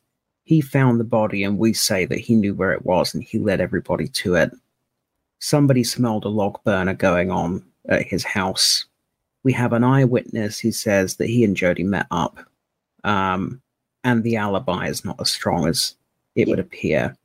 [0.44, 3.38] he found the body and we say that he knew where it was and he
[3.38, 4.50] led everybody to it.
[5.38, 8.86] Somebody smelled a log burner going on at his house.
[9.44, 12.38] We have an eyewitness who says that he and Jodi met up.
[13.04, 13.61] Um,
[14.04, 15.94] and the alibi is not as strong as
[16.34, 17.16] it would appear.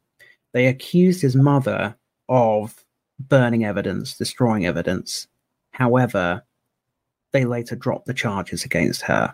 [0.54, 1.96] They accused his mother
[2.30, 2.84] of
[3.20, 5.28] burning evidence, destroying evidence.
[5.72, 6.44] However,
[7.32, 9.34] they later dropped the charges against her.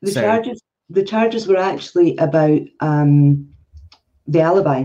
[0.00, 3.48] The so, charges the charges were actually about um,
[4.26, 4.84] the alibi,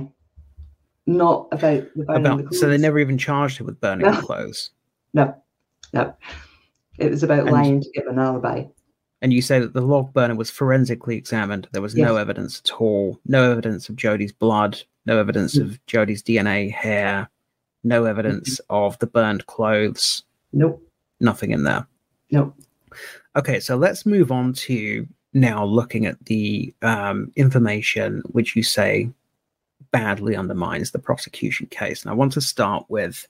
[1.05, 2.59] not about the burning about, the clothes.
[2.59, 4.15] So they never even charged her with burning no.
[4.15, 4.71] the clothes.
[5.13, 5.35] No,
[5.93, 6.15] no.
[6.97, 8.65] It was about and, lying to give an alibi.
[9.21, 11.67] And you say that the log burner was forensically examined.
[11.71, 12.07] There was yes.
[12.07, 13.19] no evidence at all.
[13.25, 14.81] No evidence of Jodi's blood.
[15.05, 15.69] No evidence mm-hmm.
[15.69, 17.29] of Jodi's DNA, hair.
[17.83, 18.73] No evidence mm-hmm.
[18.73, 20.23] of the burned clothes.
[20.53, 20.81] Nope.
[21.19, 21.85] Nothing in there.
[22.31, 22.55] Nope.
[23.35, 29.09] Okay, so let's move on to now looking at the um, information which you say
[29.91, 32.01] badly undermines the prosecution case.
[32.01, 33.27] And I want to start with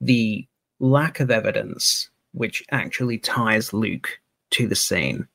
[0.00, 0.46] the
[0.80, 4.20] lack of evidence which actually ties Luke
[4.54, 5.26] to the scene.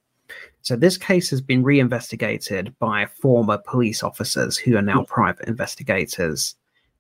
[0.62, 6.56] So this case has been reinvestigated by former police officers who are now private investigators.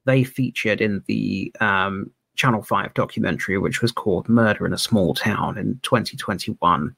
[0.06, 5.14] They featured in the um, Channel 5 documentary, which was called Murder in a Small
[5.14, 6.96] Town in 2021.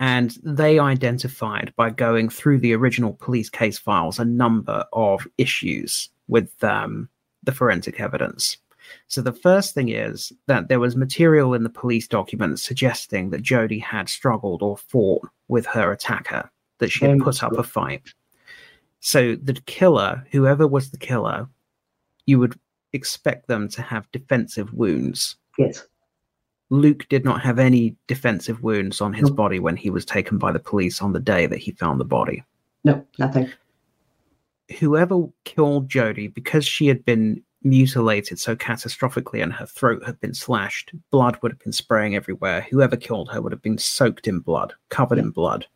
[0.00, 6.08] And they identified by going through the original police case files a number of issues
[6.28, 7.08] with um,
[7.42, 8.58] the forensic evidence.
[9.06, 13.42] So the first thing is that there was material in the police documents suggesting that
[13.42, 18.14] Jodi had struggled or fought with her attacker, that she had put up a fight.
[19.00, 21.48] So the killer, whoever was the killer,
[22.26, 22.58] you would
[22.92, 25.36] expect them to have defensive wounds.
[25.58, 25.86] Yes.
[26.70, 29.34] Luke did not have any defensive wounds on his no.
[29.34, 32.04] body when he was taken by the police on the day that he found the
[32.04, 32.44] body.
[32.84, 33.50] No, nothing.
[34.78, 40.34] Whoever killed Jodi, because she had been mutilated so catastrophically and her throat had been
[40.34, 42.66] slashed, blood would have been spraying everywhere.
[42.70, 45.66] Whoever killed her would have been soaked in blood, covered in blood.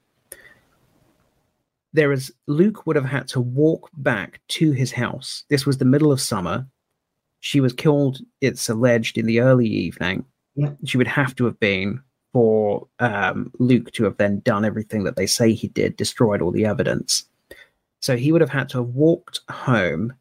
[1.92, 5.45] There is Luke would have had to walk back to his house.
[5.51, 6.66] This was the middle of summer.
[7.40, 10.25] She was killed, it's alleged, in the early evening.
[10.55, 10.73] Yeah.
[10.85, 12.01] She would have to have been
[12.33, 16.51] for um, Luke to have then done everything that they say he did, destroyed all
[16.51, 17.25] the evidence.
[18.01, 20.14] So he would have had to have walked home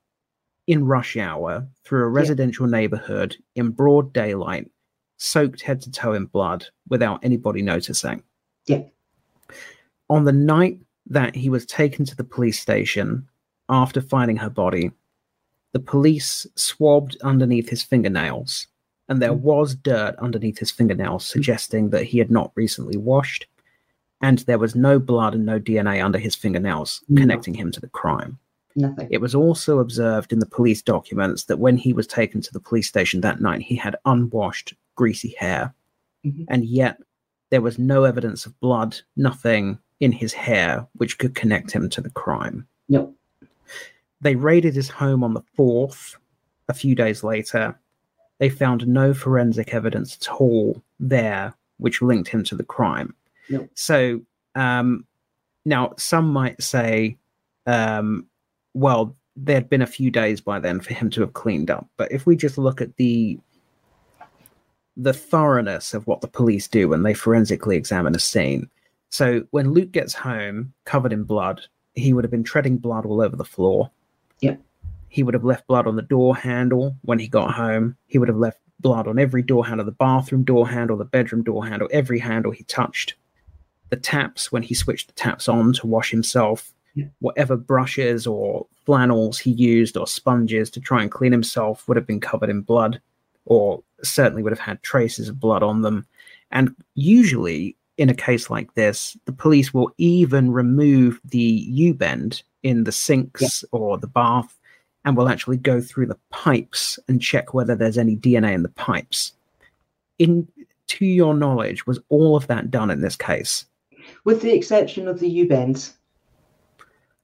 [0.72, 2.80] in rush hour through a residential yeah.
[2.80, 4.72] neighborhood in broad daylight,
[5.18, 8.24] soaked head to toe in blood without anybody noticing.
[8.68, 8.84] Yeah.
[10.10, 13.28] On the night that he was taken to the police station
[13.68, 14.92] after finding her body,
[15.74, 18.68] the police swabbed underneath his fingernails,
[19.10, 19.42] and there mm.
[19.42, 23.46] was dirt underneath his fingernails, suggesting that he had not recently washed,
[24.22, 27.22] and there was no blood and no DNA under his fingernails no.
[27.22, 28.40] connecting him to the crime.
[28.76, 29.08] Nothing.
[29.12, 32.60] It was also observed in the police documents that when he was taken to the
[32.60, 35.74] police station that night, he had unwashed, greasy hair.
[36.26, 36.44] Mm-hmm.
[36.50, 36.98] And yet,
[37.50, 42.02] there was no evidence of blood, nothing in his hair which could connect him to
[42.02, 42.68] the crime.
[42.90, 43.16] Nope.
[44.22, 46.16] They raided his home on the 4th.
[46.70, 47.78] A few days later,
[48.40, 53.14] they found no forensic evidence at all there which linked him to the crime.
[53.50, 53.70] Nope.
[53.74, 54.22] So,
[54.56, 55.06] um,
[55.66, 57.18] now some might say,
[57.66, 58.28] um,
[58.74, 61.88] well, there'd been a few days by then for him to have cleaned up.
[61.98, 63.40] But if we just look at the
[64.98, 68.70] the thoroughness of what the police do when they forensically examine a scene.
[69.10, 71.62] So when Luke gets home covered in blood,
[71.96, 73.90] he would have been treading blood all over the floor.
[74.42, 74.62] Yep.
[75.08, 77.96] He would have left blood on the door handle when he got home.
[78.08, 81.44] He would have left blood on every door handle, the bathroom door handle, the bedroom
[81.44, 83.16] door handle, every handle he touched.
[83.90, 86.74] The taps when he switched the taps on to wash himself
[87.20, 92.08] whatever brushes or flannels he used or sponges to try and clean himself would have
[92.08, 93.02] been covered in blood
[93.46, 96.06] or certainly would have had traces of blood on them.
[96.52, 102.44] And usually in a case like this, the police will even remove the U bend
[102.64, 103.80] in the sinks yeah.
[103.80, 104.58] or the bath
[105.06, 108.70] and will actually go through the pipes and check whether there's any DNA in the
[108.70, 109.34] pipes.
[110.20, 110.48] In
[110.88, 113.66] to your knowledge, was all of that done in this case?
[114.24, 115.98] With the exception of the U bends.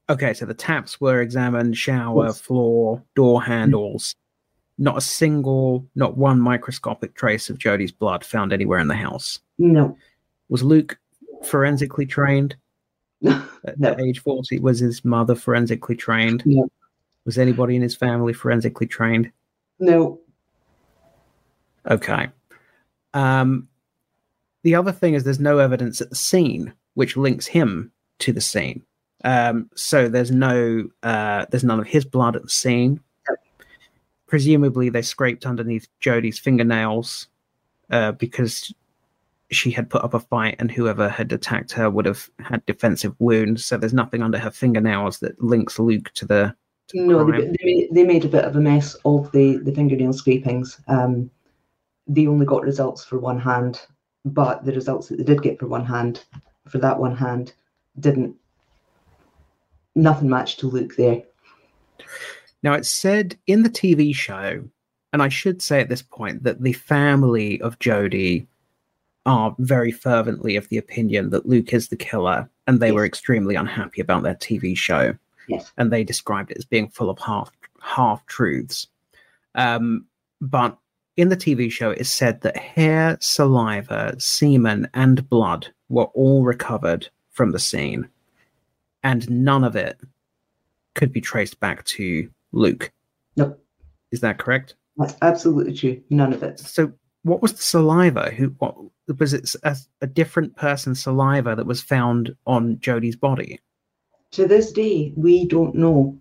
[0.09, 4.09] Okay, so the taps were examined, shower, floor, door handles.
[4.09, 4.83] Mm-hmm.
[4.83, 9.39] Not a single, not one microscopic trace of Jodi's blood found anywhere in the house.
[9.57, 9.97] No.
[10.49, 10.97] Was Luke
[11.43, 12.55] forensically trained?
[13.21, 13.43] no.
[13.65, 16.43] At age 40, was his mother forensically trained?
[16.45, 16.69] No.
[17.25, 19.31] Was anybody in his family forensically trained?
[19.79, 20.19] No.
[21.89, 22.29] Okay.
[23.13, 23.67] Um,
[24.63, 28.41] the other thing is there's no evidence at the scene which links him to the
[28.41, 28.83] scene.
[29.23, 32.99] Um, so there's no uh, there's none of his blood at the scene.
[34.27, 37.27] Presumably they scraped underneath Jodi's fingernails
[37.89, 38.73] uh, because
[39.49, 43.15] she had put up a fight and whoever had attacked her would have had defensive
[43.19, 43.63] wounds.
[43.65, 46.55] So there's nothing under her fingernails that links Luke to the.
[46.89, 50.13] To no, they, they, they, made a bit of a mess of the, the fingernail
[50.13, 50.79] scrapings.
[50.87, 51.29] Um,
[52.07, 53.81] they only got results for one hand,
[54.23, 56.23] but the results that they did get for one hand,
[56.69, 57.53] for that one hand,
[57.99, 58.35] didn't.
[59.97, 61.23] Nothing much to look there.
[62.61, 64.63] Now, it's said in the TV show,
[65.11, 68.47] and I should say at this point that the family of Jodi
[69.25, 72.93] are very fervently of the opinion that Luke is the killer, and they yes.
[72.93, 75.15] were extremely unhappy about their TV show.
[75.47, 75.71] Yes.
[75.77, 78.87] And they described it as being full of half half truths.
[79.55, 80.05] Um,
[80.39, 80.77] but
[81.15, 86.43] in the TV show, it is said that hair, saliva, semen, and blood were all
[86.43, 88.07] recovered from the scene,
[89.07, 89.97] and none of it
[90.95, 92.91] could be traced back to Luke.
[93.37, 93.63] Nope.
[94.11, 94.75] Is that correct?
[94.97, 96.01] That's absolutely true.
[96.09, 96.59] None of it.
[96.59, 96.91] So,
[97.23, 98.31] what was the saliva?
[98.31, 98.47] Who?
[98.57, 98.75] What
[99.17, 99.55] was it?
[99.63, 103.59] A, a different person's saliva that was found on Jodi's body?
[104.31, 106.17] To this day, we don't know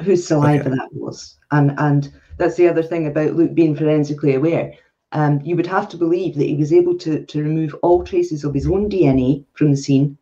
[0.00, 0.70] whose saliva okay.
[0.70, 4.74] that was, and and that's the other thing about Luke being forensically aware.
[5.10, 8.44] Um, you would have to believe that he was able to, to remove all traces
[8.44, 10.18] of his own DNA from the scene,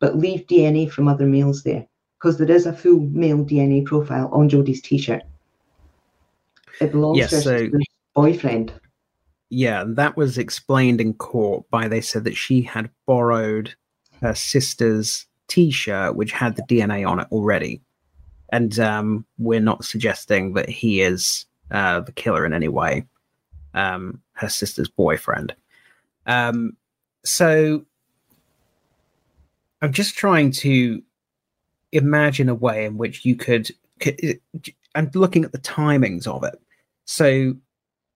[0.00, 1.86] but leave DNA from other males there,
[2.18, 5.22] because there is a full male DNA profile on Jodi's t-shirt.
[6.80, 7.78] It belongs yes, to her so,
[8.14, 8.72] boyfriend.
[9.48, 13.74] Yeah, that was explained in court by they said that she had borrowed
[14.20, 17.80] her sister's t-shirt, which had the DNA on it already
[18.50, 23.06] and um, we're not suggesting that he is uh, the killer in any way.
[23.74, 25.54] Um, her sister's boyfriend.
[26.26, 26.76] Um,
[27.24, 27.84] so
[29.86, 31.00] I'm just trying to
[31.92, 33.70] imagine a way in which you could.
[34.96, 36.60] I'm looking at the timings of it.
[37.04, 37.54] So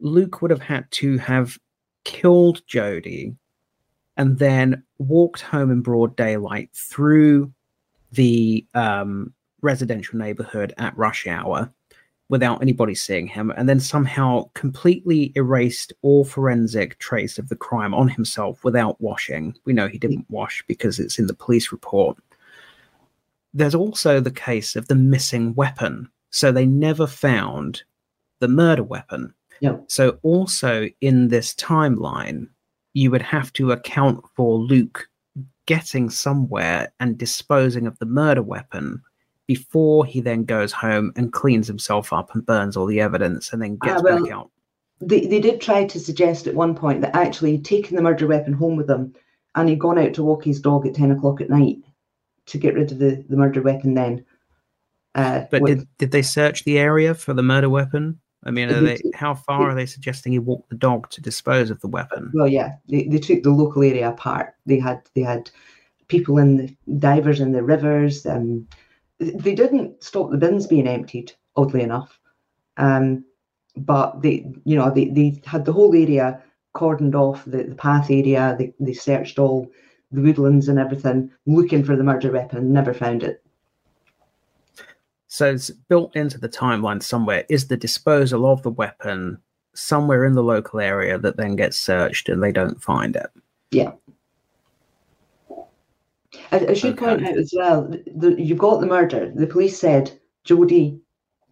[0.00, 1.56] Luke would have had to have
[2.02, 3.36] killed Jodi
[4.16, 7.52] and then walked home in broad daylight through
[8.10, 11.72] the um, residential neighborhood at rush hour
[12.30, 17.92] without anybody seeing him, and then somehow completely erased all forensic trace of the crime
[17.92, 19.54] on himself without washing.
[19.64, 22.16] We know he didn't wash because it's in the police report.
[23.52, 26.08] There's also the case of the missing weapon.
[26.30, 27.82] So they never found
[28.38, 29.34] the murder weapon.
[29.60, 29.84] No.
[29.88, 32.48] So, also in this timeline,
[32.94, 35.08] you would have to account for Luke
[35.66, 39.02] getting somewhere and disposing of the murder weapon
[39.50, 43.60] before he then goes home and cleans himself up and burns all the evidence and
[43.60, 44.48] then gets uh, well, back out.
[45.00, 48.28] They, they did try to suggest at one point that actually he'd taken the murder
[48.28, 49.12] weapon home with him
[49.56, 51.78] and he'd gone out to walk his dog at 10 o'clock at night
[52.46, 54.24] to get rid of the, the murder weapon then.
[55.16, 58.20] Uh, but with, did, did they search the area for the murder weapon?
[58.44, 61.70] I mean, are they, how far are they suggesting he walked the dog to dispose
[61.70, 62.30] of the weapon?
[62.34, 64.54] Well, yeah, they, they took the local area apart.
[64.64, 65.50] They had they had
[66.06, 68.68] people in the divers in the rivers, um,
[69.20, 72.18] they didn't stop the bins being emptied, oddly enough.
[72.76, 73.24] Um,
[73.76, 76.42] but they, you know, they, they had the whole area
[76.74, 78.56] cordoned off, the, the path area.
[78.58, 79.70] They, they searched all
[80.10, 83.44] the woodlands and everything, looking for the murder weapon, never found it.
[85.28, 89.38] So it's built into the timeline somewhere is the disposal of the weapon
[89.74, 93.30] somewhere in the local area that then gets searched and they don't find it.
[93.70, 93.92] Yeah.
[96.52, 97.06] I, I should okay.
[97.06, 99.32] point out as well, the, you got the murder.
[99.34, 101.00] The police said Jodi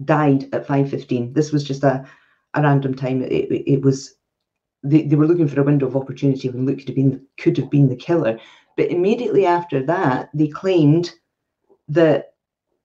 [0.04, 1.34] died at 5.15.
[1.34, 2.06] This was just a,
[2.54, 3.22] a random time.
[3.22, 4.14] It, it, it was
[4.84, 7.56] they, they were looking for a window of opportunity when Luke could have been could
[7.56, 8.38] have been the killer.
[8.76, 11.12] But immediately after that, they claimed
[11.88, 12.34] that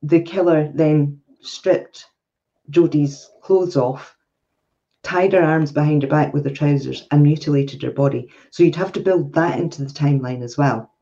[0.02, 2.08] the killer then stripped
[2.72, 4.18] Jodi's clothes off
[5.04, 8.30] tied her arms behind her back with her trousers, and mutilated her body.
[8.52, 10.93] So you'd have to build that into the timeline as well.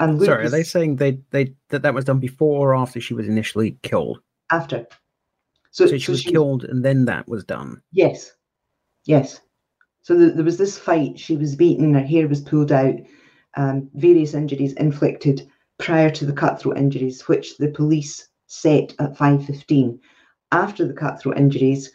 [0.00, 3.00] And Luke sorry, are they saying they they that that was done before or after
[3.00, 4.20] she was initially killed?
[4.50, 4.86] After.
[5.70, 7.80] So, so she so was she killed, and then that was done.
[7.92, 8.32] Yes,
[9.06, 9.40] yes.
[10.02, 11.18] So the, there was this fight.
[11.18, 11.94] She was beaten.
[11.94, 12.94] Her hair was pulled out.
[13.56, 19.98] Um, various injuries inflicted prior to the cutthroat injuries, which the police set at 5:15.
[20.50, 21.92] After the cutthroat injuries,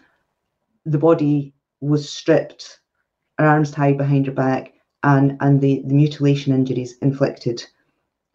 [0.86, 2.80] the body was stripped,
[3.38, 4.74] her arms tied behind her back,
[5.04, 7.66] and and the, the mutilation injuries inflicted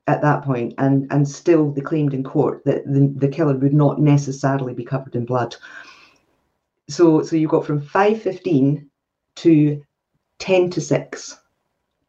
[0.06, 3.74] at that point, and and still they claimed in court that the, the killer would
[3.74, 5.56] not necessarily be covered in blood.
[6.88, 8.86] So so you got from 5:15
[9.36, 9.82] to
[10.38, 11.38] 10 to 6,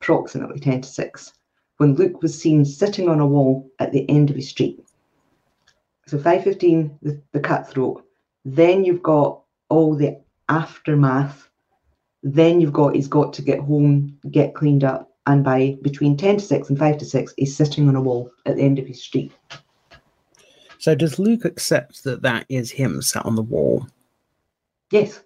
[0.01, 1.33] approximately 10 to 6,
[1.77, 4.83] when Luke was seen sitting on a wall at the end of his street.
[6.07, 8.03] So 5.15, the, the cutthroat.
[8.43, 10.19] Then you've got all the
[10.49, 11.49] aftermath.
[12.21, 16.37] Then you've got he's got to get home, get cleaned up, and by between 10
[16.37, 18.85] to 6 and 5 to 6, he's sitting on a wall at the end of
[18.85, 19.31] his street.
[20.77, 23.87] So does Luke accept that that is him sat on the wall?
[24.91, 25.23] Yes.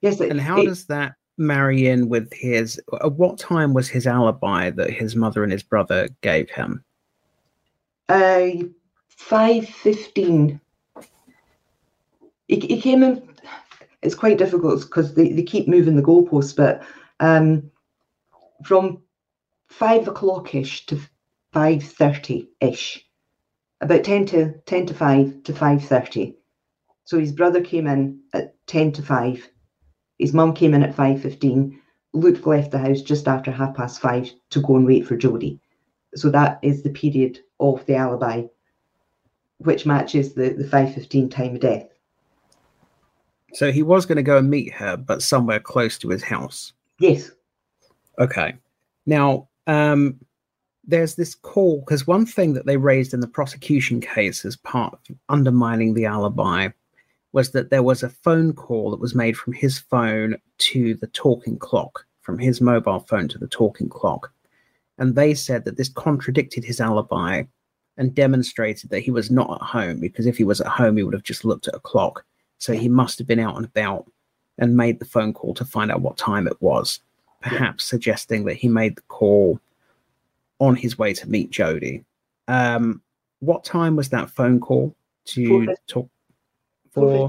[0.00, 0.20] Yes.
[0.20, 2.80] And how it, does that marry in with his?
[3.00, 6.82] At what time was his alibi that his mother and his brother gave him?
[8.08, 8.48] Uh,
[9.08, 10.60] five fifteen.
[12.48, 13.22] He, he came in.
[14.02, 16.84] It's quite difficult because they, they keep moving the goalposts, but
[17.20, 17.70] um,
[18.64, 19.03] from
[19.78, 21.00] five o'clock ish to
[21.52, 23.04] five thirty ish,
[23.80, 26.36] about ten to ten to five to five thirty.
[27.04, 29.48] So his brother came in at ten to five
[30.18, 31.78] his mum came in at 5.15.
[32.12, 35.60] Luke left the house just after half past five to go and wait for Jodi.
[36.14, 38.44] So that is the period of the alibi,
[39.58, 41.88] which matches the, the 5.15 time of death.
[43.54, 46.72] So he was going to go and meet her, but somewhere close to his house.
[47.00, 47.30] Yes.
[48.18, 48.54] Okay.
[49.06, 50.18] Now, um,
[50.86, 54.94] there's this call because one thing that they raised in the prosecution case as part
[54.94, 56.68] of undermining the alibi
[57.32, 61.08] was that there was a phone call that was made from his phone to the
[61.08, 64.32] talking clock, from his mobile phone to the talking clock.
[64.98, 67.42] And they said that this contradicted his alibi
[67.96, 71.02] and demonstrated that he was not at home because if he was at home, he
[71.02, 72.24] would have just looked at a clock.
[72.58, 74.10] So he must have been out and about
[74.58, 77.00] and made the phone call to find out what time it was,
[77.44, 77.90] perhaps yeah.
[77.90, 79.60] suggesting that he made the call
[80.58, 82.04] on his way to meet Jodi.
[82.48, 83.00] Um,
[83.40, 84.94] what time was that phone call
[85.26, 86.08] to talk?
[86.94, 87.28] for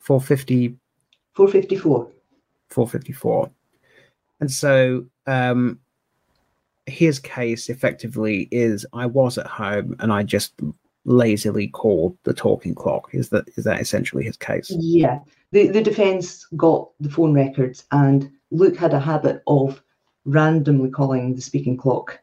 [0.00, 0.76] 450
[1.34, 2.10] 454
[2.70, 3.50] 454
[4.40, 5.78] and so um
[6.86, 10.54] his case effectively is i was at home and i just
[11.06, 15.18] lazily called the talking clock is that is that essentially his case yeah
[15.52, 19.82] the, the defense got the phone records and luke had a habit of
[20.24, 22.18] randomly calling the speaking clock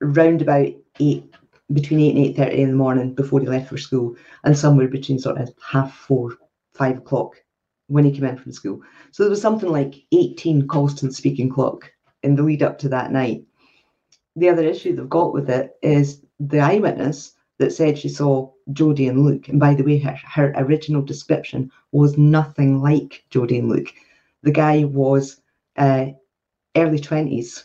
[0.00, 0.68] round about
[1.00, 1.32] eight
[1.72, 4.88] between eight and eight thirty in the morning before he left for school, and somewhere
[4.88, 6.36] between sort of half four,
[6.74, 7.36] five o'clock
[7.86, 8.80] when he came in from school.
[9.10, 11.90] So there was something like eighteen calls to the speaking clock
[12.22, 13.44] in the lead up to that night.
[14.36, 19.06] The other issue they've got with it is the eyewitness that said she saw Jodi
[19.06, 23.68] and Luke, and by the way, her, her original description was nothing like Jodi and
[23.68, 23.92] Luke.
[24.42, 25.40] The guy was
[25.76, 26.06] uh,
[26.76, 27.64] early twenties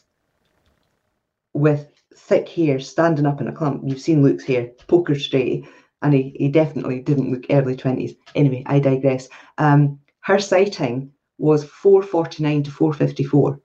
[1.53, 3.81] with thick hair standing up in a clump.
[3.85, 5.65] You've seen Luke's hair, poker straight,
[6.03, 8.15] and he, he definitely didn't look early 20s.
[8.35, 9.27] Anyway, I digress.
[9.57, 13.59] Um, her sighting was 449 to 454,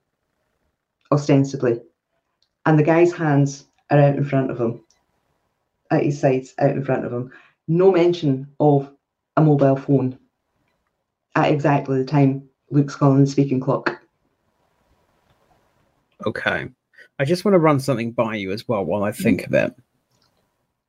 [1.11, 1.81] ostensibly.
[2.65, 4.83] And the guy's hands are out in front of him,
[5.93, 7.31] at his sides, out in front of him.
[7.67, 8.91] No mention of
[9.37, 10.17] a mobile phone
[11.35, 13.99] at exactly the time Luke's calling the speaking clock.
[16.25, 16.69] Okay.
[17.19, 19.75] I just want to run something by you as well while I think of it.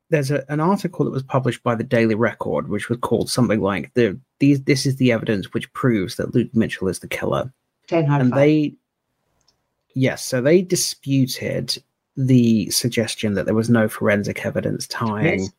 [0.09, 3.59] There's a, an article that was published by the Daily Record, which was called something
[3.59, 7.51] like the these this is the evidence which proves that Luke Mitchell is the killer.
[7.87, 8.75] Ten and they
[9.93, 11.81] yes, so they disputed
[12.17, 15.49] the suggestion that there was no forensic evidence tying yes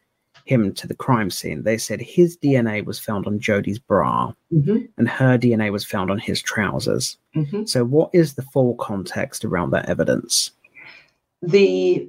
[0.46, 1.64] him to the crime scene.
[1.64, 4.78] They said his DNA was found on Jodi's bra mm-hmm.
[4.96, 7.18] and her DNA was found on his trousers.
[7.34, 7.64] Mm-hmm.
[7.64, 10.52] So, what is the full context around that evidence?
[11.42, 12.08] The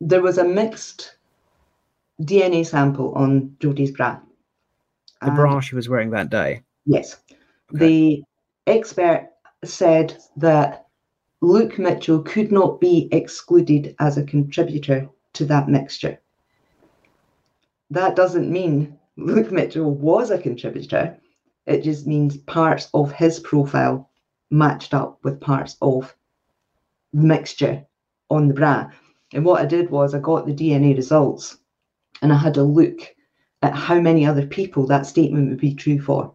[0.00, 1.16] there was a mixed
[2.22, 4.18] DNA sample on Jodi's bra.
[5.22, 6.62] The bra she was wearing that day.
[6.86, 7.16] Yes.
[7.74, 7.86] Okay.
[7.86, 8.24] The
[8.68, 9.30] expert
[9.64, 10.86] said that
[11.40, 16.18] Luke Mitchell could not be excluded as a contributor to that mixture
[17.90, 21.18] that doesn't mean Luke Mitchell was a contributor.
[21.66, 24.10] It just means parts of his profile
[24.50, 26.14] matched up with parts of
[27.12, 27.84] the mixture
[28.30, 28.90] on the bra.
[29.32, 31.58] And what I did was I got the DNA results
[32.22, 33.00] and I had a look
[33.62, 36.32] at how many other people that statement would be true for,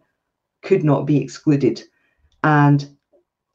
[0.62, 1.82] could not be excluded.
[2.44, 2.98] And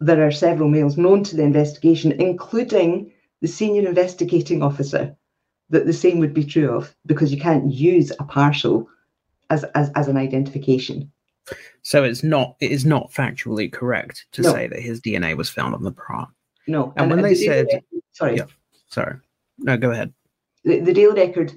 [0.01, 5.15] there are several males known to the investigation, including the senior investigating officer,
[5.71, 8.89] that the same would be true of because you can't use a partial
[9.51, 11.11] as, as, as an identification.
[11.83, 14.53] So it's not it is not factually correct to No.
[14.53, 16.27] say that his DNA was found on the bra.
[16.67, 16.93] No.
[16.97, 18.45] And when the they Daily said- Record- sorry, Yeah.
[18.89, 19.17] Sorry.
[19.59, 20.13] No, go ahead.
[20.65, 21.53] the, the Daily Record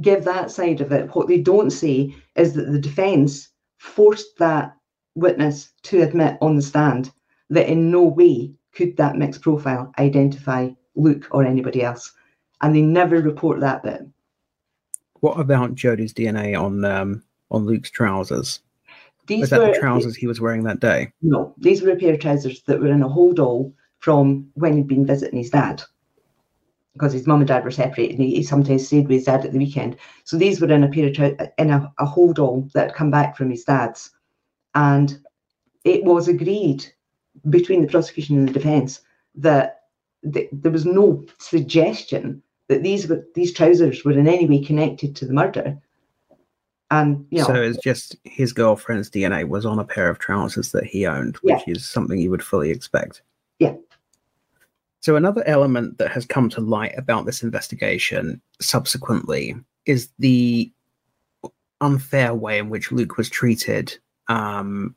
[0.00, 1.14] give that side of it.
[1.14, 4.74] What they don't say is that the defence forced that
[5.14, 7.12] witness to admit on the stand
[7.52, 12.12] that in no way could that mixed profile identify Luke or anybody else.
[12.62, 14.02] And they never report that bit.
[15.20, 18.60] What about Jodi's DNA on um on Luke's trousers?
[19.26, 21.12] These Was that were the trousers he was wearing that day?
[21.20, 24.76] no, these were a pair of trousers that were in a hold all from when
[24.76, 25.82] he'd been visiting his dad.
[26.94, 29.44] Because his mum and dad were separated, and he, he sometimes stayed with his dad
[29.44, 29.96] at the weekend.
[30.24, 32.96] So these were in a pair of trou- in a, a hold all that had
[32.96, 34.10] come back from his dad's,
[34.74, 35.18] and
[35.84, 36.86] it was agreed
[37.48, 39.00] between the prosecution and the defence
[39.34, 39.84] that
[40.32, 45.16] th- there was no suggestion that these were these trousers were in any way connected
[45.16, 45.78] to the murder.
[46.90, 50.72] And you know, So it's just his girlfriend's DNA was on a pair of trousers
[50.72, 53.22] that he owned, which is something you would fully expect.
[53.58, 53.74] Yeah.
[55.00, 59.56] So another element that has come to light about this investigation subsequently
[59.86, 60.70] is the
[61.80, 63.96] unfair way in which Luke was treated
[64.28, 64.94] um,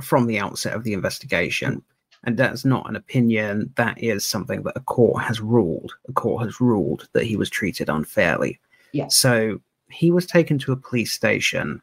[0.00, 1.82] from the outset of the investigation.
[2.24, 5.92] And that's not an opinion, that is something that a court has ruled.
[6.08, 8.60] A court has ruled that he was treated unfairly.
[8.92, 9.08] Yeah.
[9.08, 11.82] So he was taken to a police station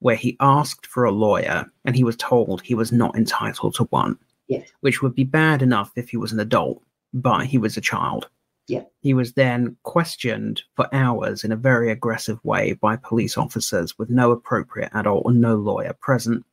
[0.00, 3.84] where he asked for a lawyer and he was told he was not entitled to
[3.84, 4.18] one.
[4.48, 4.68] Yes.
[4.80, 6.82] Which would be bad enough if he was an adult,
[7.12, 8.28] but he was a child.
[8.66, 8.82] Yeah.
[9.00, 14.10] He was then questioned for hours in a very aggressive way by police officers with
[14.10, 16.44] no appropriate adult or no lawyer present.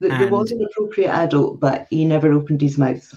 [0.00, 3.12] Th- There was an appropriate adult, but he never opened his mouth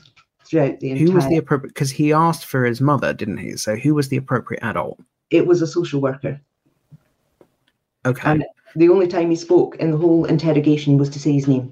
[0.45, 1.05] throughout the entire.
[1.07, 1.73] Who was the appropriate?
[1.73, 3.55] Because he asked for his mother, didn't he?
[3.57, 4.99] So who was the appropriate adult?
[5.29, 6.41] It was a social worker.
[8.05, 11.47] Okay, And the only time he spoke in the whole interrogation was to say his
[11.47, 11.71] name.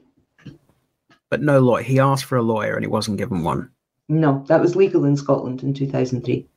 [1.29, 1.83] but no lawyer.
[1.83, 3.69] He asked for a lawyer and he wasn't given one.
[4.09, 6.47] No, that was legal in Scotland in 2003.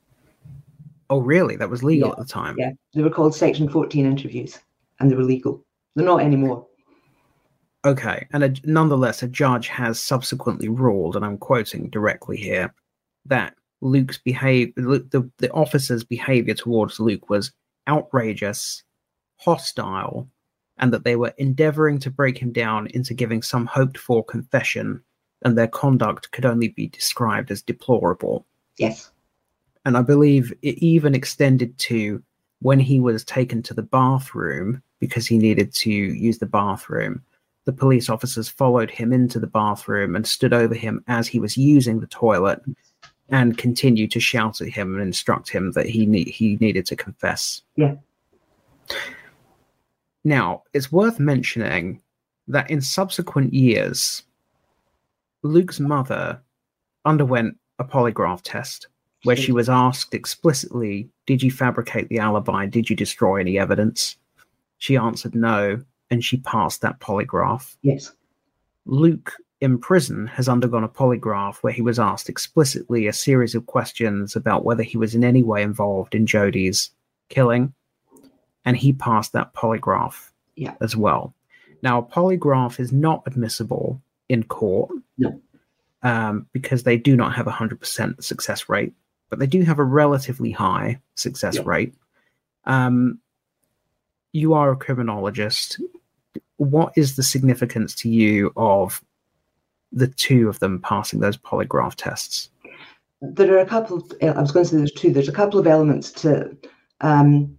[1.09, 1.55] Oh, really?
[1.55, 2.55] That was legal Yeah, at the time.
[2.57, 4.57] Yeah, they were called Section 14 interviews,
[4.99, 5.63] and they were legal.
[5.95, 6.65] They're not anymore.
[7.85, 12.73] Okay, and a, nonetheless, a judge has subsequently ruled, and I'm quoting directly here,
[13.25, 17.51] that Luke's behavior, the, the officer's behavior towards Luke was
[17.89, 18.83] outrageous,
[19.35, 20.29] hostile,
[20.77, 25.03] and that they were endeavoring to break him down into giving some hoped for confession,
[25.43, 28.45] and their conduct could only be described as deplorable.
[28.77, 29.11] Yes.
[29.83, 32.23] And I believe it even extended to
[32.61, 37.21] when he was taken to the bathroom because he needed to use the bathroom.
[37.65, 41.57] The police officers followed him into the bathroom and stood over him as he was
[41.57, 42.61] using the toilet
[43.29, 46.95] and continued to shout at him and instruct him that he ne- he needed to
[46.95, 47.61] confess.
[47.75, 47.95] Yeah.
[50.23, 52.01] Now, it's worth mentioning
[52.47, 54.23] that in subsequent years,
[55.41, 56.41] Luke's mother
[57.05, 58.87] underwent a polygraph test
[59.23, 62.65] where she was asked explicitly, Did you fabricate the alibi?
[62.65, 64.17] Did you destroy any evidence?
[64.77, 65.81] She answered no,
[66.13, 67.75] and she passed that polygraph.
[67.81, 68.11] Yes.
[68.85, 73.65] Luke in prison has undergone a polygraph where he was asked explicitly a series of
[73.65, 76.91] questions about whether he was in any way involved in Jodi's
[77.29, 77.73] killing,
[78.63, 80.75] and he passed that polygraph Yeah.
[80.81, 81.33] as well.
[81.81, 83.99] Now, a polygraph is not admissible
[84.29, 85.41] in court No.
[86.03, 88.93] um, because they do not have a 100% success rate,
[89.31, 91.63] but they do have a relatively high success Yeah.
[91.65, 91.95] rate.
[92.65, 93.19] Um,
[94.33, 95.79] you are a criminologist.
[96.63, 99.03] What is the significance to you of
[99.91, 102.49] the two of them passing those polygraph tests?
[103.21, 105.59] There are a couple of, I was going to say there's two, there's a couple
[105.59, 106.57] of elements to
[107.01, 107.57] um,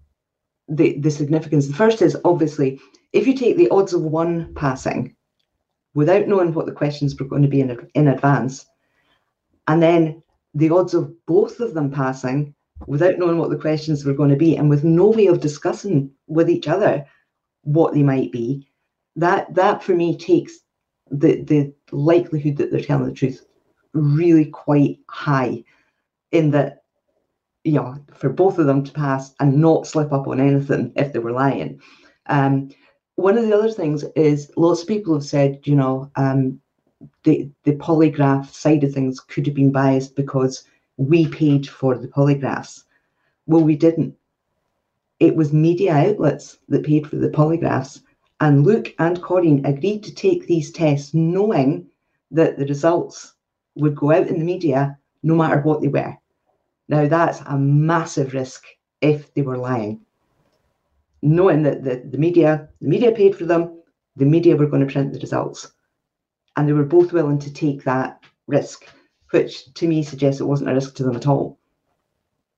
[0.68, 1.68] the, the significance.
[1.68, 2.80] The first is obviously
[3.12, 5.14] if you take the odds of one passing
[5.94, 8.66] without knowing what the questions were going to be in, in advance,
[9.68, 12.55] and then the odds of both of them passing
[12.86, 16.11] without knowing what the questions were going to be and with no way of discussing
[16.26, 17.07] with each other
[17.62, 18.66] what they might be,
[19.17, 20.61] that that for me takes
[21.11, 23.47] the the likelihood that they're telling the truth
[23.93, 25.62] really quite high
[26.33, 26.83] in that
[27.62, 31.12] you know for both of them to pass and not slip up on anything if
[31.12, 31.81] they were lying
[32.27, 32.69] um
[33.17, 36.61] one of the other things is lots of people have said, you know, um,
[37.23, 40.65] the the polygraph side of things could have been biased because
[40.97, 42.85] we paid for the polygraphs.
[43.47, 44.15] Well, we didn't.
[45.21, 48.01] It was media outlets that paid for the polygraphs,
[48.45, 51.86] and Luke and Corinne agreed to take these tests, knowing
[52.30, 53.34] that the results
[53.74, 56.14] would go out in the media no matter what they were.
[56.88, 58.64] Now that's a massive risk
[59.01, 60.05] if they were lying
[61.24, 63.82] knowing that the, the media, the media paid for them,
[64.16, 65.72] the media were going to print the results.
[66.57, 68.86] And they were both willing to take that risk,
[69.30, 71.59] which to me suggests it wasn't a risk to them at all.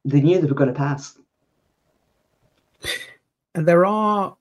[0.04, 1.16] They knew they were going to pass.
[3.54, 4.36] And there are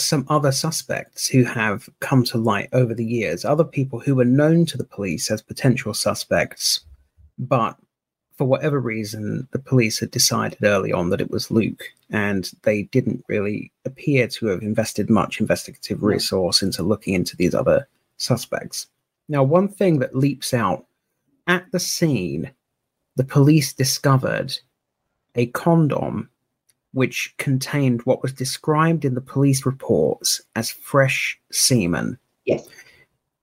[0.00, 4.24] some other suspects who have come to light over the years, other people who were
[4.24, 6.80] known to the police as potential suspects,
[7.38, 7.76] but
[8.36, 12.84] for whatever reason, the police had decided early on that it was Luke, and they
[12.84, 17.86] didn't really appear to have invested much investigative resource into looking into these other
[18.16, 18.86] suspects.
[19.28, 20.86] Now, one thing that leaps out
[21.46, 22.50] at the scene,
[23.16, 24.58] the police discovered
[25.34, 26.30] a condom
[26.92, 32.18] which contained what was described in the police reports as fresh semen.
[32.44, 32.66] Yes.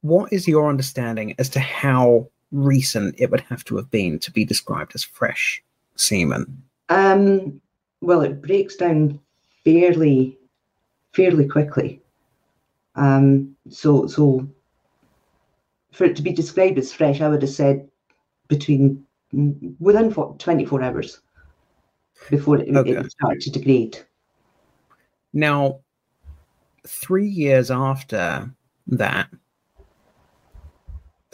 [0.02, 4.32] What is your understanding as to how recent it would have to have been to
[4.32, 5.64] be described as fresh
[5.96, 6.62] semen?
[6.90, 7.62] Um,
[8.02, 9.20] well, it breaks down
[9.64, 10.38] fairly,
[11.14, 12.02] fairly quickly.
[12.96, 14.48] Um, so, so
[15.92, 17.88] for it to be described as fresh, I would have said
[18.48, 19.06] between
[19.80, 21.20] within 24 hours
[22.30, 22.92] before it, okay.
[22.92, 23.98] it started to degrade.
[25.34, 25.80] Now,
[26.88, 28.50] three years after
[28.88, 29.30] that,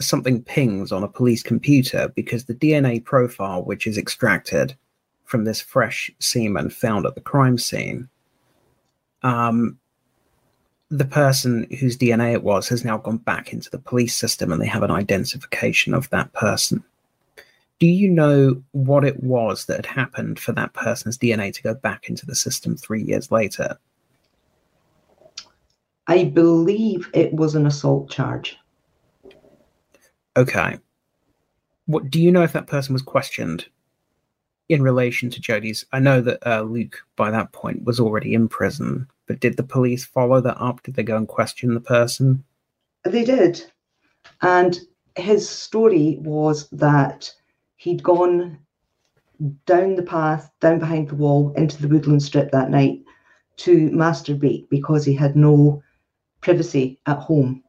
[0.00, 4.76] something pings on a police computer because the DNA profile which is extracted
[5.24, 8.08] from this fresh semen found at the crime scene,
[9.22, 9.78] um,
[10.90, 14.60] the person whose DNA it was has now gone back into the police system and
[14.60, 16.84] they have an identification of that person.
[17.84, 21.74] Do you know what it was that had happened for that person's DNA to go
[21.74, 23.76] back into the system three years later?
[26.06, 28.56] I believe it was an assault charge.
[30.34, 30.78] Okay.
[31.84, 33.66] What do you know if that person was questioned
[34.70, 35.84] in relation to Jodi's?
[35.92, 39.62] I know that uh, Luke, by that point, was already in prison, but did the
[39.62, 40.82] police follow that up?
[40.84, 42.44] Did they go and question the person?
[43.04, 43.62] They did.
[44.40, 44.80] And
[45.16, 47.30] his story was that
[47.84, 48.58] he'd gone
[49.66, 53.02] down the path, down behind the wall, into the woodland strip that night
[53.58, 55.82] to masturbate because he had no
[56.40, 57.62] privacy at home.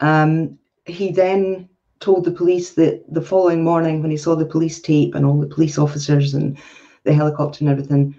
[0.00, 1.68] Um, he then
[2.00, 5.38] told the police that the following morning, when he saw the police tape and all
[5.38, 6.58] the police officers and
[7.04, 8.12] the helicopter and everything,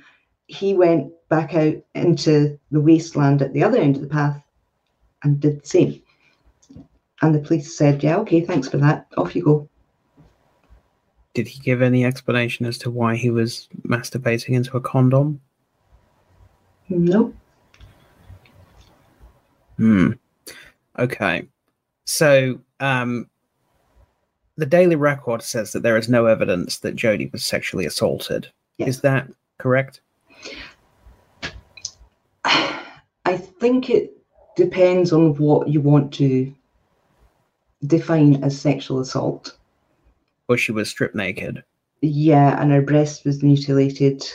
[0.47, 4.41] he went back out into the wasteland at the other end of the path
[5.23, 6.01] and did the same.
[7.21, 9.07] And the police said, Yeah, okay, thanks for that.
[9.17, 9.68] Off you go.
[11.33, 15.41] Did he give any explanation as to why he was masturbating into a condom?
[16.89, 17.33] No.
[19.77, 20.13] Hmm.
[20.97, 21.47] Okay.
[22.05, 23.29] So um,
[24.57, 28.51] the Daily Record says that there is no evidence that Jodi was sexually assaulted.
[28.79, 29.27] Is that
[29.57, 30.01] correct?
[32.43, 34.17] I think it
[34.55, 36.53] depends on what you want to
[37.85, 39.58] define as sexual assault.
[40.49, 41.63] Or she was stripped naked.
[42.01, 44.25] Yeah, and her breast was mutilated.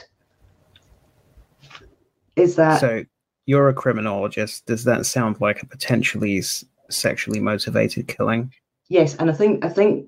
[2.36, 3.04] Is that so?
[3.46, 4.64] You're a criminologist.
[4.66, 6.42] Does that sound like a potentially
[6.90, 8.52] sexually motivated killing.
[8.88, 10.06] Yes, and I think I think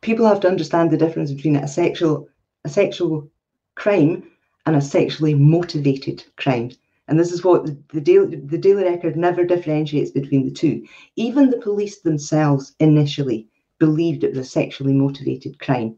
[0.00, 2.28] people have to understand the difference between a sexual
[2.64, 3.30] a sexual
[3.74, 4.30] crime
[4.66, 6.70] and a sexually motivated crime.
[7.08, 10.86] And this is what the, the, Daily, the Daily Record never differentiates between the two.
[11.16, 13.48] Even the police themselves initially
[13.80, 15.96] believed it was a sexually motivated crime.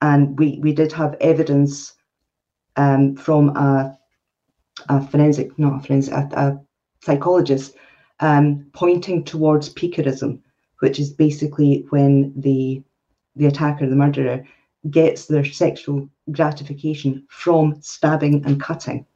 [0.00, 1.94] And we, we did have evidence
[2.76, 3.98] um, from a,
[4.88, 6.60] a forensic, not a forensic, a, a
[7.02, 7.74] psychologist
[8.20, 10.38] um, pointing towards piquerism,
[10.78, 12.82] which is basically when the
[13.36, 14.44] the attacker, the murderer,
[14.90, 19.06] gets their sexual gratification from stabbing and cutting.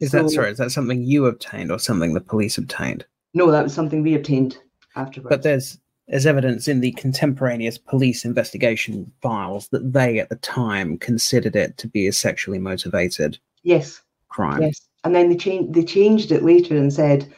[0.00, 0.50] Is so, that sorry?
[0.50, 3.04] Is that something you obtained or something the police obtained?
[3.34, 4.58] No, that was something we obtained
[4.96, 5.28] afterwards.
[5.34, 5.78] But there's
[6.08, 11.76] there's evidence in the contemporaneous police investigation files that they at the time considered it
[11.78, 14.62] to be a sexually motivated yes crime.
[14.62, 17.32] Yes and then they changed they changed it later and said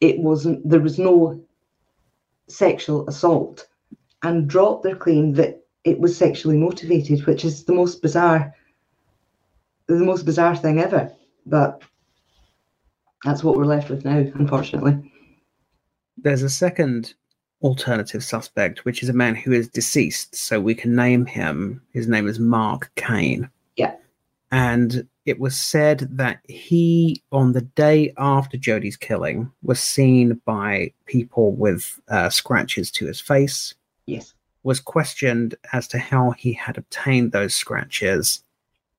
[0.00, 1.42] it wasn't there was no
[2.48, 3.66] sexual assault
[4.22, 8.54] and dropped their claim that it was sexually motivated which is the most bizarre
[9.86, 11.12] the most bizarre thing ever
[11.46, 11.82] but
[13.24, 15.10] that's what we're left with now, unfortunately.
[16.18, 17.14] There's a second
[17.64, 21.82] alternative suspect, which is a man who is deceased, so we can name him.
[21.92, 23.50] His name is Mark Kane.
[23.76, 23.94] Yeah.
[24.52, 30.92] And it was said that he, on the day after Jodi's killing, was seen by
[31.06, 33.74] people with uh, scratches to his face.
[34.06, 34.34] Yes.
[34.62, 38.44] Was questioned as to how he had obtained those scratches,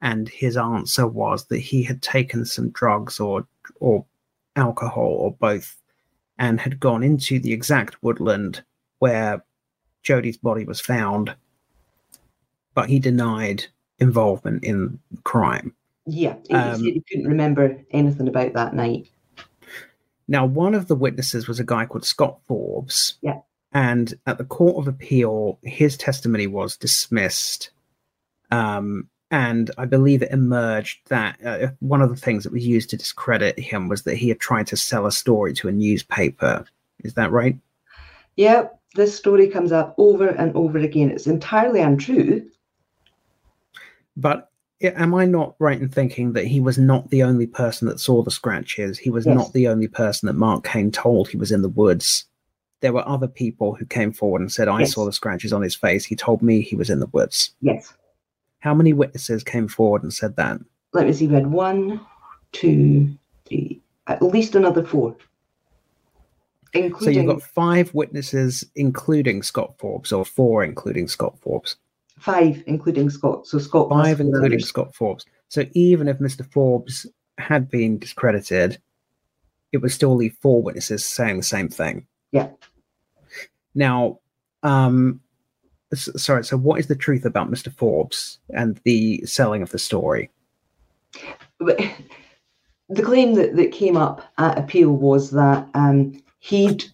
[0.02, 3.48] and his answer was that he had taken some drugs or
[3.80, 4.06] or
[4.56, 5.76] alcohol or both,
[6.38, 8.64] and had gone into the exact woodland
[9.00, 9.44] where
[10.04, 11.36] Jodi's body was found,
[12.74, 13.66] but he denied
[14.00, 15.74] involvement in crime.
[16.06, 19.10] Yeah, he Um, he couldn't remember anything about that night.
[20.28, 23.18] Now, one of the witnesses was a guy called Scott Forbes.
[23.22, 23.40] Yeah.
[23.74, 27.72] And at the Court of Appeal, his testimony was dismissed.
[28.52, 32.90] Um, and I believe it emerged that uh, one of the things that was used
[32.92, 36.64] to discredit him was that he had tried to sell a story to a newspaper.
[37.04, 37.58] Is that right?
[38.38, 41.12] Yeah, this story comes up over and over again.
[41.12, 42.50] It's entirely untrue.
[44.16, 44.50] But
[44.82, 48.24] am I not right in thinking that he was not the only person that saw
[48.24, 48.98] the scratches?
[48.98, 49.36] He was Yes.
[49.36, 52.24] not the only person that Mark Kane told he was in the woods.
[52.80, 54.94] There were other people who came forward and said, I Yes.
[54.94, 56.06] saw the scratches on his face.
[56.06, 57.54] He told me he was in the woods.
[57.60, 57.94] Yes.
[58.66, 60.60] How many witnesses came forward and said that?
[60.92, 61.28] Let me see.
[61.28, 62.02] We had one,
[62.52, 63.16] two,
[63.48, 65.16] three, at least another four,
[66.74, 67.14] Including...
[67.14, 71.76] So you've got five witnesses, including Scott Forbes, or four, including Scott Forbes.
[72.18, 73.46] five, including Scott.
[73.46, 74.68] So Scott Five, including others.
[74.68, 75.28] Scott Forbes.
[75.48, 76.44] So even if Mr.
[76.52, 77.06] Forbes
[77.38, 78.80] had been discredited,
[79.74, 82.08] it would still leave four witnesses saying the same thing.
[82.32, 82.50] Yeah.
[83.76, 84.22] Now,
[84.64, 85.22] um,
[85.96, 86.44] sorry.
[86.44, 87.72] So, what is the truth about Mr.
[87.72, 90.30] Forbes and the selling of the story?
[91.60, 96.86] The claim that, that came up at appeal was that um, he'd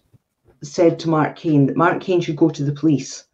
[0.62, 3.24] said to Mark Kane that Mark Kane should go to the police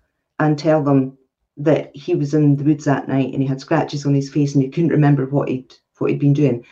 [0.41, 1.17] and tell them
[1.57, 4.55] that he was in the woods that night and he had scratches on his face
[4.55, 6.65] and he couldn't remember what he'd what he'd been doing.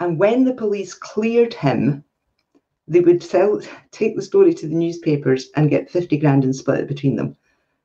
[0.00, 2.02] And when the police cleared him,
[2.88, 6.80] they would sell take the story to the newspapers and get 50 grand and split
[6.80, 7.36] it between them.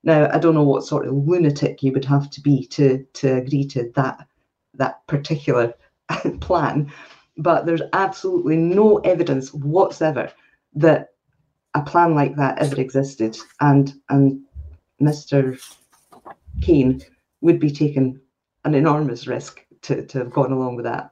[0.05, 3.35] Now I don't know what sort of lunatic you would have to be to to
[3.35, 4.27] agree to that
[4.75, 5.73] that particular
[6.39, 6.91] plan,
[7.37, 10.31] but there's absolutely no evidence whatsoever
[10.75, 11.09] that
[11.73, 14.41] a plan like that ever existed, and and
[15.01, 15.59] Mr.
[16.61, 17.01] Kane
[17.41, 18.19] would be taking
[18.63, 21.11] an enormous risk to, to have gone along with that.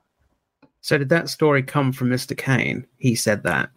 [0.82, 2.38] So, did that story come from Mr.
[2.38, 2.86] Kane?
[2.98, 3.70] He said that.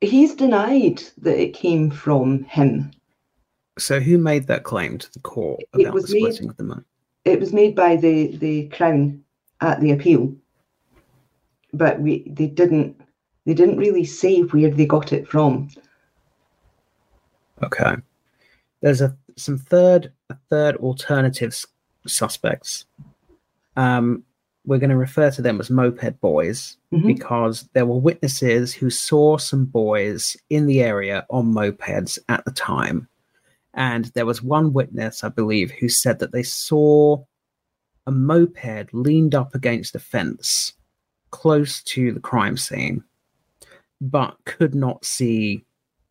[0.00, 2.92] He's denied that it came from him.
[3.78, 6.56] So, who made that claim to the court It about the was made- splitting of
[6.56, 6.82] the money?
[7.24, 9.22] It was made by the, the Crown
[9.60, 10.34] at the appeal,
[11.72, 12.98] but we they didn't
[13.44, 15.68] they didn't really say where they got it from.
[17.62, 17.96] Okay.
[18.80, 21.66] There's a some third a third alternative s-
[22.06, 22.86] suspects.
[23.76, 24.24] Um,
[24.64, 27.06] we're going to refer to them as moped boys Mhm.
[27.06, 32.50] because there were witnesses who saw some boys in the area on mopeds at the
[32.52, 33.08] time,
[33.74, 37.24] and there was one witness, I believe, who said that they saw
[38.06, 40.72] a moped leaned up against a fence
[41.30, 43.04] close to the crime scene,
[44.00, 45.64] but could not see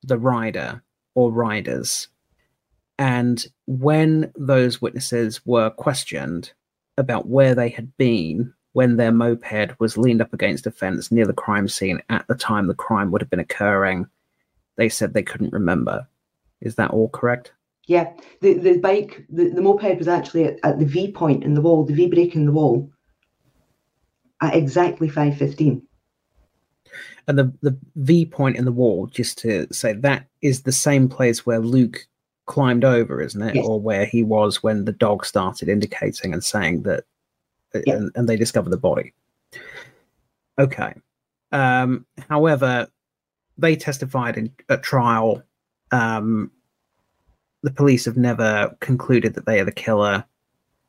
[0.04, 0.84] the rider
[1.16, 2.08] or riders.
[3.00, 6.54] And when those witnesses were questioned
[6.98, 11.26] about where they had been when their moped was leaned up against a fence near
[11.26, 14.06] the crime scene at the time the crime would have been occurring,
[14.76, 16.08] they said they couldn't remember.
[16.62, 17.54] Is that all correct?
[17.86, 21.54] Yeah, the, the bike, the, the moped was actually at, at the V point in
[21.54, 22.92] the wall, the V break in the wall,
[24.42, 25.82] at exactly 5.15.
[27.28, 31.08] And the, the V point in the wall, just to say, that is the same
[31.08, 32.06] place where Luke
[32.46, 33.56] climbed over, isn't it?
[33.56, 33.66] Yes.
[33.66, 37.04] Or where he was when the dog started indicating and saying that,
[37.86, 37.96] Yeah.
[37.96, 39.14] and, and they discovered the body.
[40.60, 40.94] Okay.
[41.52, 42.88] Um, however,
[43.58, 45.44] they testified in at trial.
[45.92, 46.52] Um,
[47.64, 50.24] the police have never concluded that they are the killer.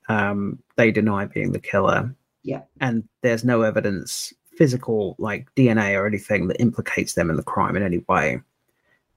[0.09, 2.15] Um, they deny being the killer.
[2.43, 2.63] Yeah.
[2.81, 7.77] And there's no evidence, physical, like DNA or anything, that implicates them in the crime
[7.77, 8.41] in any way.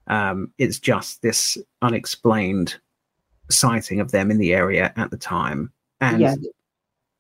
[0.08, 2.76] Um, it's just this unexplained
[3.50, 5.72] sighting of them in the area at the time.
[6.00, 6.36] And yeah,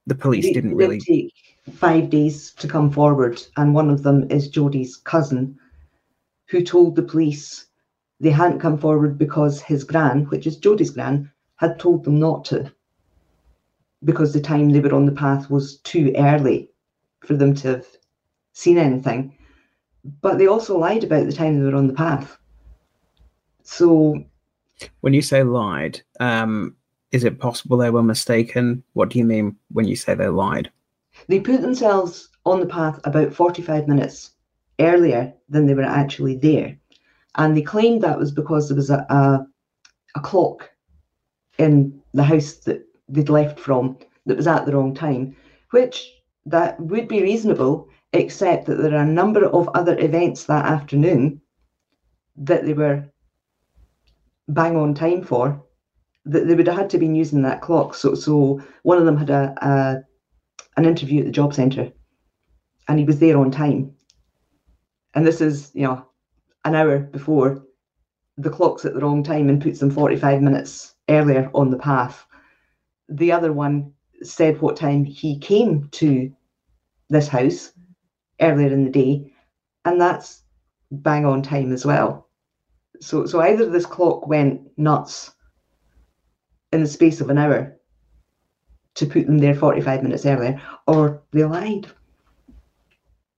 [0.07, 0.99] the police they- didn't really.
[0.99, 1.33] take
[1.73, 5.57] five days to come forward, and one of them is Jodi's cousin,
[6.47, 7.67] who told the police
[8.21, 12.45] they hadn't come forward because his gran, which is Jodi's gran, had told them not
[12.45, 12.71] to,
[14.03, 16.69] because the time they were on the path was too early
[17.25, 17.87] for them to have
[18.53, 19.35] seen anything.
[20.21, 22.37] but they also lied about the time they were on the path.
[23.61, 24.23] So,
[25.01, 26.75] when you say lied, um,
[27.11, 28.83] is it possible they were mistaken?
[28.93, 30.71] What do you mean when you say they lied?
[31.27, 34.31] They put themselves on the path about 45 minutes
[34.79, 36.77] earlier than they were actually there.
[37.35, 39.45] And they claimed that was because there was a, a,
[40.15, 40.69] a clock
[41.57, 45.35] in the house that they'd left from that was at the wrong time,
[45.71, 46.11] which
[46.45, 51.41] that would be reasonable, except that there are a number of other events that afternoon
[52.37, 53.05] that they were
[54.49, 55.63] bang on time for
[56.25, 57.95] that they would have had to been using that clock.
[57.95, 60.03] So so one of them had a, a
[60.77, 61.91] an interview at the job centre
[62.87, 63.93] and he was there on time.
[65.13, 66.05] And this is, you know,
[66.65, 67.63] an hour before
[68.37, 72.25] the clock's at the wrong time and puts them 45 minutes earlier on the path.
[73.09, 73.93] The other one
[74.23, 76.31] said what time he came to
[77.09, 77.73] this house
[78.39, 79.31] earlier in the day,
[79.85, 80.43] and that's
[80.91, 82.29] bang on time as well.
[82.99, 85.31] So, so either this clock went nuts
[86.71, 87.77] in the space of an hour
[88.95, 91.87] to put them there 45 minutes earlier, or they lied.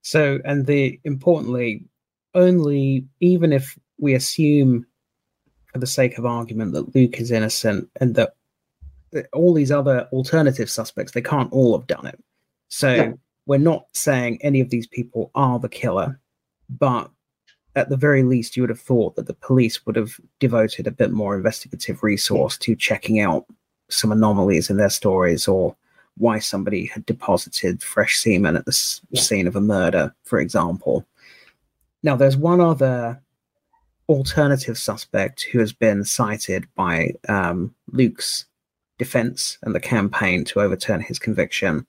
[0.02, 1.86] So, and the importantly,
[2.34, 4.86] only even if we assume,
[5.72, 8.36] for the sake of argument, that Luke is innocent and that
[9.32, 12.20] all these other alternative suspects, they can't all have done it.
[12.70, 13.12] So, yeah.
[13.46, 16.20] we're not saying any of these people are the killer,
[16.70, 17.12] but
[17.76, 20.92] at the very least, you would have thought that the police would have devoted a
[20.92, 23.46] bit more investigative resource to checking out
[23.90, 25.76] some anomalies in their stories or
[26.18, 31.06] why somebody had deposited fresh semen at the scene of a murder, for example.
[32.04, 33.22] Now, there's one other
[34.10, 38.46] alternative suspect who has been cited by um, Luke's
[39.00, 41.88] defense and the campaign to overturn his conviction,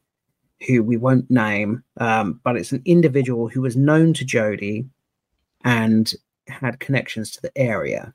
[0.66, 4.86] who we won't name, um, but it's an individual who was known to Jodi
[5.64, 6.12] and
[6.46, 8.14] had connections to the area.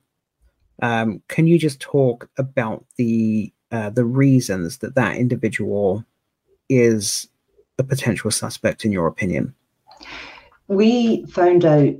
[0.82, 6.04] Um, can you just talk about the uh, the reasons that that individual
[6.68, 7.28] is
[7.78, 9.54] a potential suspect, in your opinion?
[10.70, 11.94] We found out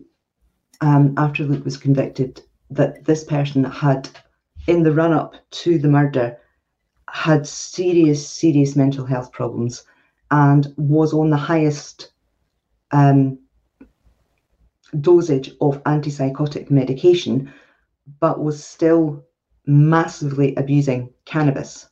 [0.81, 2.41] um, after Luke was convicted
[2.71, 4.09] that this person had,
[4.69, 6.39] in the run up to the murder,
[7.09, 9.83] had serious, serious mental health problems
[10.31, 12.13] and was on the highest
[12.93, 13.41] um,
[15.01, 17.53] dosage of antipsychotic medication,
[18.21, 19.25] but was still
[19.67, 21.89] massively abusing cannabis.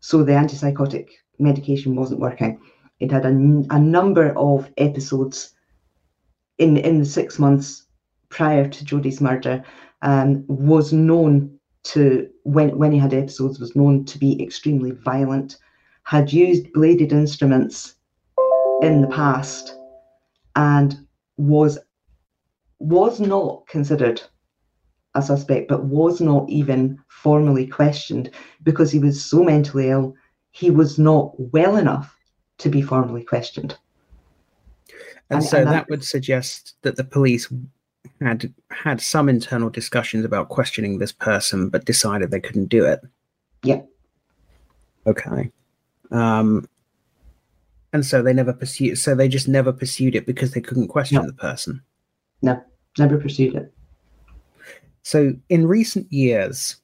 [0.00, 1.08] So the antipsychotic
[1.38, 2.58] medication wasn't working.
[3.00, 5.52] It had a, a number of episodes
[6.58, 7.86] in, in the six months
[8.28, 9.64] prior to Jodi's murder,
[10.02, 15.56] um, was known to, when, when he had episodes, was known to be extremely violent,
[16.02, 17.96] had used bladed instruments
[18.82, 19.76] in the past,
[20.54, 21.78] and was
[22.78, 24.20] was not considered
[25.14, 28.30] a suspect, but was not even formally questioned
[28.62, 30.14] because he was so mentally ill,
[30.50, 32.14] he was not well enough
[32.58, 33.76] to be formally questioned.
[35.30, 37.52] And, and so and that, that would suggest that the police
[38.20, 43.00] had had some internal discussions about questioning this person, but decided they couldn't do it.
[43.62, 43.82] Yeah.
[45.06, 45.50] Okay.
[46.10, 46.68] Um,
[47.92, 48.98] and so they never pursued.
[48.98, 51.26] So they just never pursued it because they couldn't question no.
[51.26, 51.82] the person.
[52.42, 52.62] No,
[52.98, 53.72] never pursued it.
[55.02, 56.76] So, in recent years,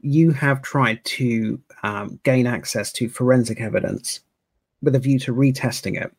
[0.00, 4.20] you have tried to um, gain access to forensic evidence
[4.82, 6.10] with a view to retesting it.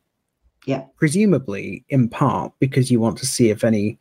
[0.66, 0.84] Yeah.
[0.96, 3.98] Presumably, in part, because you want to see if any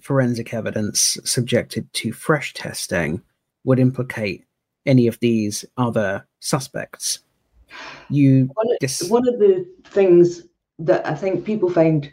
[0.00, 3.22] forensic evidence subjected to fresh testing
[3.64, 4.44] would implicate
[4.86, 7.20] any of these other suspects.
[8.10, 10.42] You one of, dis- one of the things
[10.78, 12.12] that I think people find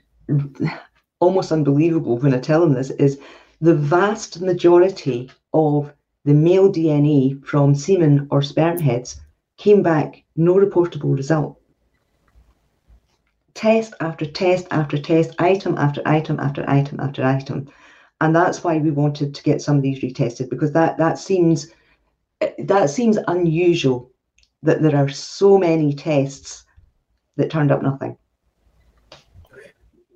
[1.19, 3.19] almost unbelievable when I tell them this is
[3.59, 5.91] the vast majority of
[6.25, 9.19] the male DNA from semen or sperm heads
[9.57, 11.58] came back no reportable result.
[13.59, 17.69] Test after test after test, item after item after item after item.
[18.21, 21.67] And that's why we wanted to get some of these retested because that, that seems
[22.57, 24.11] that seems unusual
[24.63, 26.63] that there are so many tests
[27.35, 28.17] that turned up nothing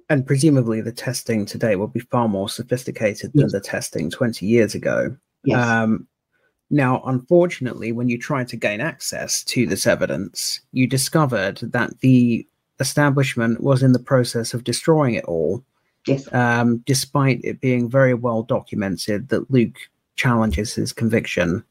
[0.10, 3.52] and presumably the testing today will be far more sophisticated yes.
[3.52, 5.16] than the testing 20 years ago.
[5.44, 5.66] Yes.
[5.66, 6.08] Um,
[6.70, 12.48] now, unfortunately, when you tried to gain access to this evidence, you discovered that the
[12.80, 15.64] establishment was in the process of destroying it all.
[16.08, 16.32] Yes.
[16.34, 19.78] Um, despite it being very well documented that Luke
[20.16, 21.64] challenges his conviction,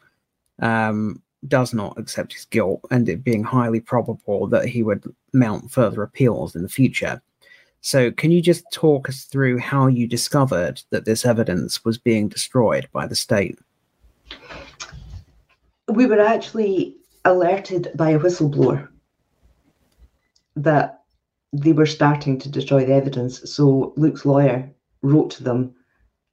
[0.60, 5.70] um, does not accept his guilt, and it being highly probable that he would mount
[5.70, 7.20] further appeals in the future.
[7.80, 12.28] So, can you just talk us through how you discovered that this evidence was being
[12.28, 13.58] destroyed by the state?
[15.88, 18.88] We were actually alerted by a whistleblower
[20.56, 21.02] that
[21.52, 23.50] they were starting to destroy the evidence.
[23.52, 24.70] So, Luke's lawyer
[25.02, 25.74] wrote to them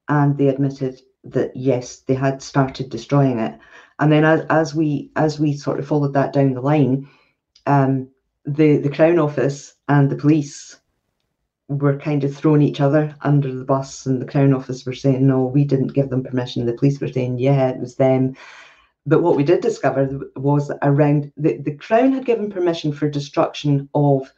[0.08, 3.58] and they admitted that yes, they had started destroying it.
[3.98, 7.08] And then as, as we as we sort of followed that down the line,
[7.66, 8.08] um,
[8.44, 10.80] the the Crown Office and the police
[11.68, 15.26] were kind of throwing each other under the bus, and the Crown Office were saying,
[15.26, 16.66] no, we didn't give them permission.
[16.66, 18.34] The police were saying, yeah, it was them.
[19.06, 23.88] But what we did discover was around the, the Crown had given permission for destruction
[23.94, 24.32] of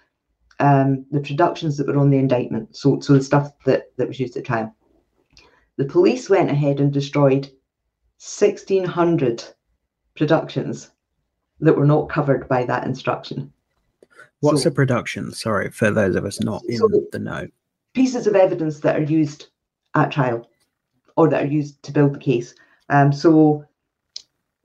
[0.60, 4.20] um, the productions that were on the indictment, so so the stuff that, that was
[4.20, 4.74] used at trial.
[5.76, 7.50] The police went ahead and destroyed
[8.20, 9.42] 1,600
[10.16, 10.90] productions
[11.60, 13.52] that were not covered by that instruction.
[14.40, 15.32] What's so, a production?
[15.32, 17.48] Sorry, for those of us not in so the know.
[17.94, 19.48] Pieces of evidence that are used
[19.94, 20.48] at trial
[21.16, 22.54] or that are used to build the case.
[22.88, 23.64] Um, so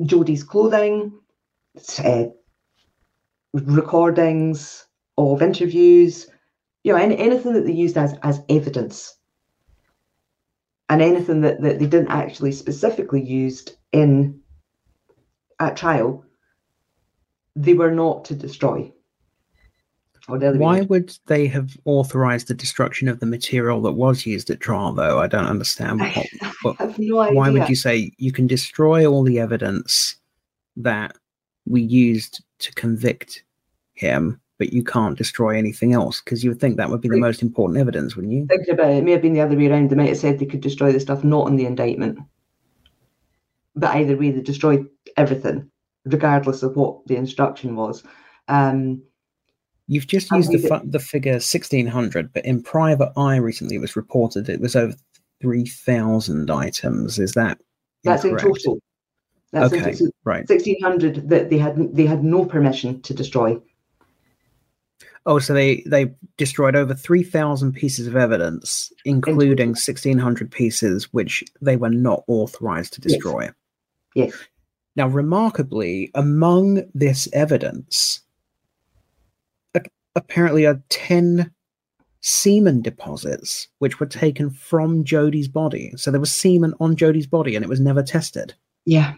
[0.02, 1.12] Jodi's clothing,
[2.04, 2.26] uh,
[3.54, 4.86] recordings
[5.18, 6.28] of interviews,
[6.84, 9.18] you know, any, anything that they used as as evidence
[10.90, 14.40] and anything that, that they didn't actually specifically used in
[15.60, 16.24] at trial,
[17.56, 18.92] they were not to destroy.
[20.28, 24.92] Why would they have authorized the destruction of the material that was used at trial,
[24.92, 25.20] though?
[25.20, 26.02] I don't understand.
[26.02, 27.36] What, I have no idea.
[27.36, 30.18] Why would you say you can destroy all the evidence
[30.76, 31.16] that
[31.66, 33.44] we used to convict
[33.94, 37.18] him, but you can't destroy anything else because you would think that would be the
[37.18, 38.46] most important evidence, wouldn't you?
[38.48, 39.90] Thinking about it, it may have been the other way around.
[39.90, 42.20] They might have said they could destroy the stuff not in the indictment,
[43.78, 45.70] but either way, they destroyed everything,
[46.04, 48.04] regardless of what the instruction was.
[48.50, 49.04] Um,
[49.88, 54.50] You've just used the, the figure 1600, but in Private Eye recently it was reported
[54.50, 54.94] it was over
[55.42, 57.20] 3,000 items.
[57.20, 57.58] Is that
[58.04, 58.46] That's incorrect?
[58.46, 58.80] in total.
[59.54, 60.50] That's okay, in right.
[60.50, 63.58] 1600 that they had they had no permission to destroy.
[65.26, 71.12] Oh, so they they destroyed over three thousand pieces of evidence, including sixteen hundred pieces
[71.14, 73.50] which they were not authorized to destroy.
[74.16, 74.30] Yes.
[74.30, 74.36] yes.
[74.98, 78.22] Now, remarkably, among this evidence,
[80.18, 81.52] apparently are ten
[82.20, 85.94] semen deposits which were taken from Jodi's body.
[85.96, 88.54] So there was semen on Jodi's body, and it was never tested.
[88.84, 89.14] Yeah.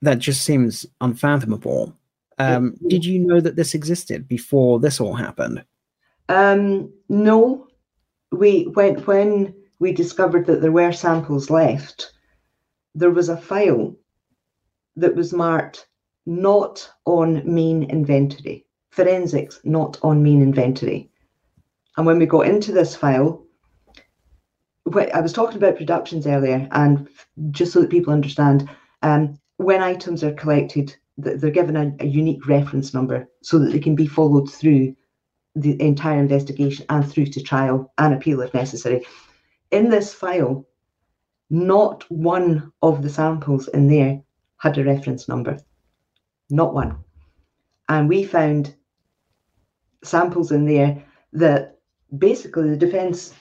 [0.00, 1.96] That just seems unfathomable.
[2.38, 5.64] Um, did you know that this existed before this all happened?
[6.28, 7.68] Um, no,
[8.32, 12.12] we when when we discovered that there were samples left,
[12.94, 13.94] there was a file
[14.96, 15.86] that was marked
[16.26, 21.10] not on main inventory, forensics not on main inventory.
[21.96, 23.44] And when we got into this file,
[24.94, 27.08] I was talking about productions earlier, and
[27.50, 28.68] just so that people understand,
[29.02, 33.78] um, when items are collected they're given a, a unique reference number so that they
[33.78, 34.94] can be followed through
[35.54, 39.04] the entire investigation and through to trial and appeal if necessary.
[39.70, 40.66] In this file,
[41.50, 44.22] not one of the samples in there
[44.56, 45.58] had a reference number.
[46.52, 46.98] Not one.
[47.88, 48.74] And we found
[50.04, 51.02] samples in there
[51.32, 51.78] that
[52.18, 53.32] basically the defence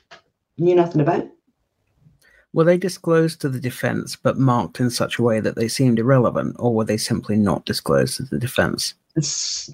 [0.57, 1.27] knew nothing about.
[2.53, 5.99] Were they disclosed to the defense but marked in such a way that they seemed
[5.99, 8.93] irrelevant, or were they simply not disclosed to the defense?
[9.17, 9.69] It's,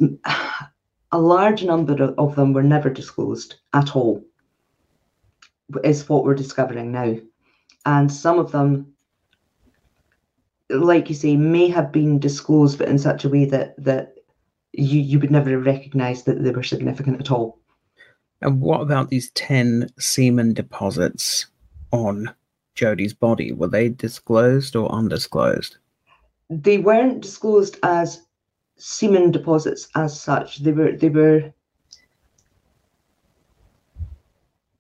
[1.11, 4.26] a large number of them were never disclosed at all,
[5.84, 7.18] is what we're discovering now.
[7.86, 8.94] And some of them,
[10.69, 14.15] like you say, may have been disclosed, but in such a way that, that
[14.73, 17.60] you, you would never recognize that they were significant at all.
[18.41, 21.48] And what about these 10 semen deposits
[21.91, 22.34] on
[22.77, 25.77] Jodi's body, were they disclosed or undisclosed?
[26.49, 28.22] They weren't disclosed as
[28.77, 30.60] semen deposits as such.
[30.60, 31.52] They were they were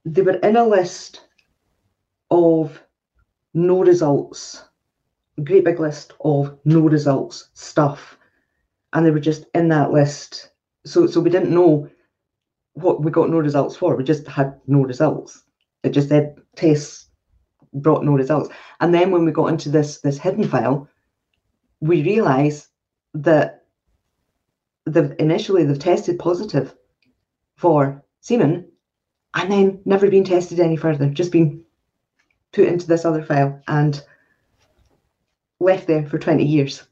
[0.05, 1.25] they were in a list
[2.29, 2.81] of
[3.53, 4.63] no results,
[5.43, 8.17] great big list of no results stuff.
[8.93, 10.51] And they were just in that list.
[10.85, 11.89] So so we didn't know
[12.73, 13.95] what we got no results for.
[13.95, 15.43] We just had no results.
[15.83, 17.07] It just said tests
[17.73, 18.49] brought no results.
[18.79, 20.87] And then when we got into this this hidden file,
[21.81, 22.69] we realise
[23.13, 23.65] that
[24.85, 26.75] they've initially they've tested positive
[27.55, 28.67] for semen
[29.33, 31.63] and then never been tested any further, just been
[32.53, 34.03] put into this other file and
[35.59, 36.83] left there for 20 years.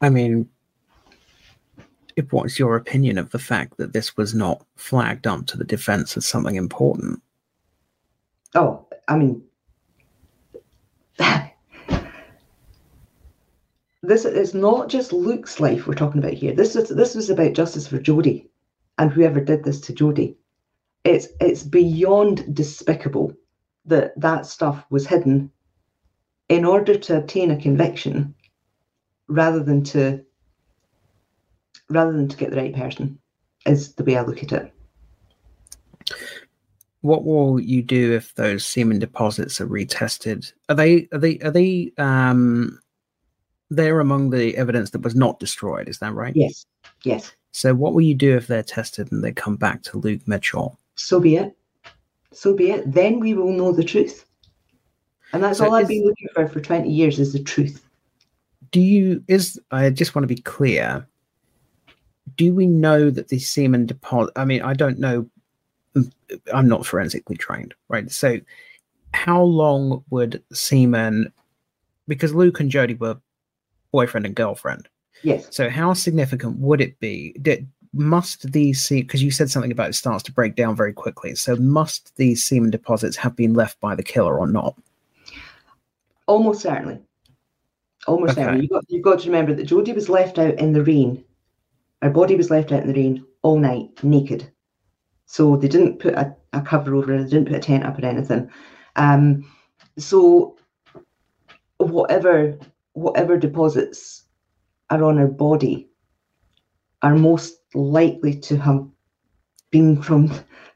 [0.00, 0.48] I mean,
[2.16, 5.64] if what's your opinion of the fact that this was not flagged up to the
[5.64, 7.22] defense as something important?
[8.54, 9.42] Oh, I mean,
[14.02, 16.54] this is not just Luke's life we're talking about here.
[16.54, 18.48] This is this was about justice for Jodi
[18.98, 20.36] and whoever did this to Jodi.
[21.04, 23.34] It's it's beyond despicable
[23.84, 25.50] that that stuff was hidden
[26.48, 28.34] in order to obtain a conviction
[29.28, 30.24] rather than to
[31.90, 33.18] rather than to get the right person
[33.64, 34.72] is the way I look at it.
[37.00, 40.52] What will you do if those semen deposits are retested?
[40.68, 42.80] Are they are they are they um
[43.70, 46.34] they're among the evidence that was not destroyed, is that right?
[46.36, 46.66] Yes.
[47.02, 47.32] Yes.
[47.52, 50.78] So what will you do if they're tested and they come back to Luke Mitchell?
[50.94, 51.56] So be it.
[52.32, 52.92] So be it.
[52.92, 54.25] Then we will know the truth.
[55.32, 57.82] And that's so all I've been looking for for 20 years is the truth.
[58.70, 61.06] Do you is I just want to be clear.
[62.36, 65.28] Do we know that the semen deposit I mean, I don't know
[65.94, 66.10] mm,
[66.52, 68.10] I'm not forensically trained, right?
[68.10, 68.40] So
[69.14, 71.32] how long would semen
[72.08, 73.18] because Luke and Jodi were
[73.92, 74.88] boyfriend and girlfriend.
[75.22, 75.48] Yes.
[75.50, 77.34] So how significant would it be?
[77.40, 77.60] that
[77.94, 81.34] must these see because you said something about it starts to break down very quickly.
[81.34, 84.74] So must these semen deposits have been left by the killer or not?
[86.26, 87.00] Almost certainly.
[88.06, 88.42] Almost okay.
[88.42, 88.62] certainly.
[88.62, 91.24] You've got, you've got to remember that Jodi was left out in the rain.
[92.02, 94.50] Her body was left out in the rain all night, naked.
[95.26, 97.98] So they didn't put a, a cover over it, they didn't put a tent up
[97.98, 98.50] or anything.
[98.96, 99.50] Um,
[99.98, 100.56] so
[101.78, 102.58] whatever
[102.94, 104.24] whatever deposits
[104.90, 105.88] are on her body
[107.02, 108.86] are most likely to have
[109.70, 110.32] been from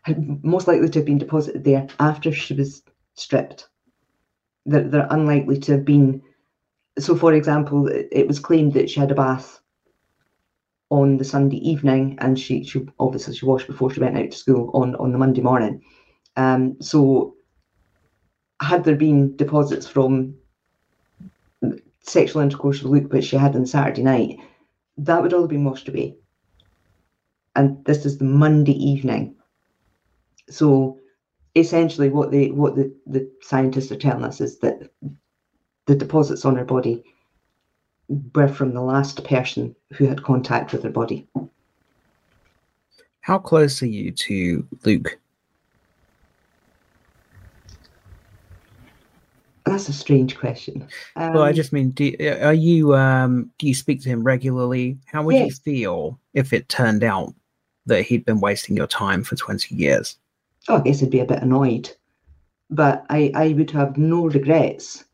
[0.42, 2.82] most likely to have been deposited there after she was
[3.14, 3.69] stripped.
[4.66, 6.22] They're, they're unlikely to have been.
[6.98, 9.60] So, for example, it was claimed that she had a bath
[10.90, 14.36] on the Sunday evening, and she, she obviously she washed before she went out to
[14.36, 15.82] school on on the Monday morning.
[16.36, 17.36] Um, so,
[18.60, 20.34] had there been deposits from
[22.00, 24.38] sexual intercourse with Luke, which she had on Saturday night,
[24.98, 26.16] that would all have been washed away.
[27.56, 29.34] And this is the Monday evening.
[30.48, 30.98] So
[31.54, 34.90] essentially what the what the, the scientists are telling us is that
[35.86, 37.02] the deposits on her body
[38.34, 41.26] were from the last person who had contact with her body.
[43.20, 45.18] How close are you to Luke?
[49.66, 50.88] That's a strange question.
[51.16, 54.24] Um, well, I um, just mean, do, are you um, do you speak to him
[54.24, 54.98] regularly?
[55.06, 55.46] How would yes.
[55.46, 57.34] you feel if it turned out
[57.86, 60.16] that he'd been wasting your time for twenty years?
[60.68, 61.90] Oh, I guess I'd be a bit annoyed,
[62.68, 65.04] but I I would have no regrets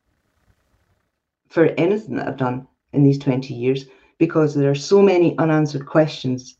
[1.49, 3.87] for anything that I've done in these twenty years
[4.19, 6.57] because there are so many unanswered questions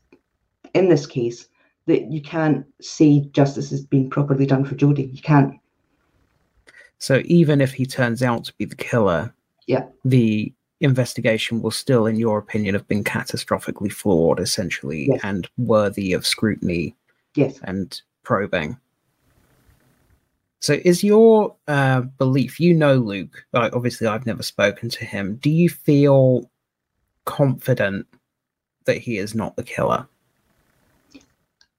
[0.73, 1.47] in this case
[1.87, 5.03] that you can't say justice has been properly done for Jodi.
[5.03, 5.59] You can't.
[6.99, 9.33] So even if he turns out to be the killer,
[9.67, 15.19] yeah, the investigation will still, in your opinion, have been catastrophically flawed, essentially, yes.
[15.23, 16.95] and worthy of scrutiny.
[17.35, 17.59] Yes.
[17.63, 18.77] And probing.
[20.59, 22.59] So, is your uh, belief?
[22.59, 23.45] You know, Luke.
[23.53, 25.37] Like, obviously, I've never spoken to him.
[25.37, 26.51] Do you feel
[27.23, 28.05] confident
[28.85, 30.05] that he is not the killer?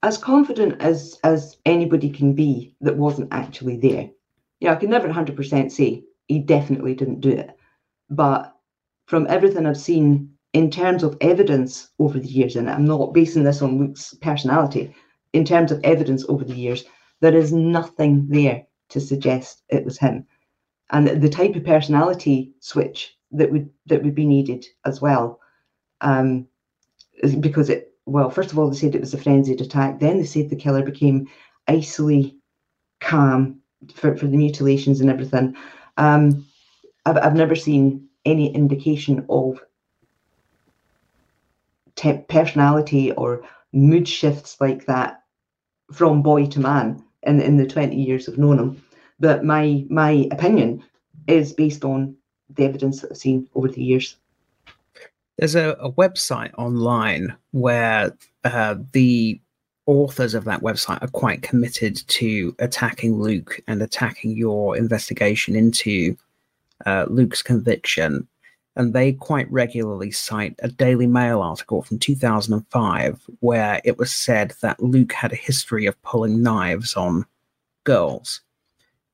[0.02, 4.08] As confident as as anybody can be that wasn't actually there
[4.60, 7.50] Yeah, I can never 100% say he definitely didn't do it.
[8.08, 8.54] But
[9.06, 13.44] from everything I've seen in terms of evidence over the years, and I'm not basing
[13.44, 14.94] this on Luke's personality,
[15.32, 16.84] in terms of evidence over the years,
[17.20, 20.26] there is nothing there to suggest it was him.
[20.90, 25.40] And the type of personality switch that would that would be needed as well,
[26.00, 26.48] um,
[27.40, 30.00] because it well, first of all, they said it was a frenzied attack.
[30.00, 31.28] Then they said the killer became
[31.66, 32.36] icily
[33.00, 33.60] calm
[33.94, 35.54] for, for the mutilations and everything.
[35.98, 36.46] Um,
[37.04, 39.60] I've, I've never seen any indication of
[42.28, 43.42] personality or
[43.72, 45.22] mood shifts like that
[45.92, 48.82] from boy to man in, in the 20 years I've known him.
[49.20, 50.84] But my my opinion
[51.26, 52.16] is based on
[52.50, 54.16] the evidence that I've seen over the years.
[55.38, 59.40] There's a, a website online where uh, the
[59.86, 66.16] authors of that website are quite committed to attacking Luke and attacking your investigation into
[66.86, 68.26] uh, Luke's conviction.
[68.78, 74.54] And they quite regularly cite a Daily Mail article from 2005 where it was said
[74.62, 77.26] that Luke had a history of pulling knives on
[77.82, 78.40] girls.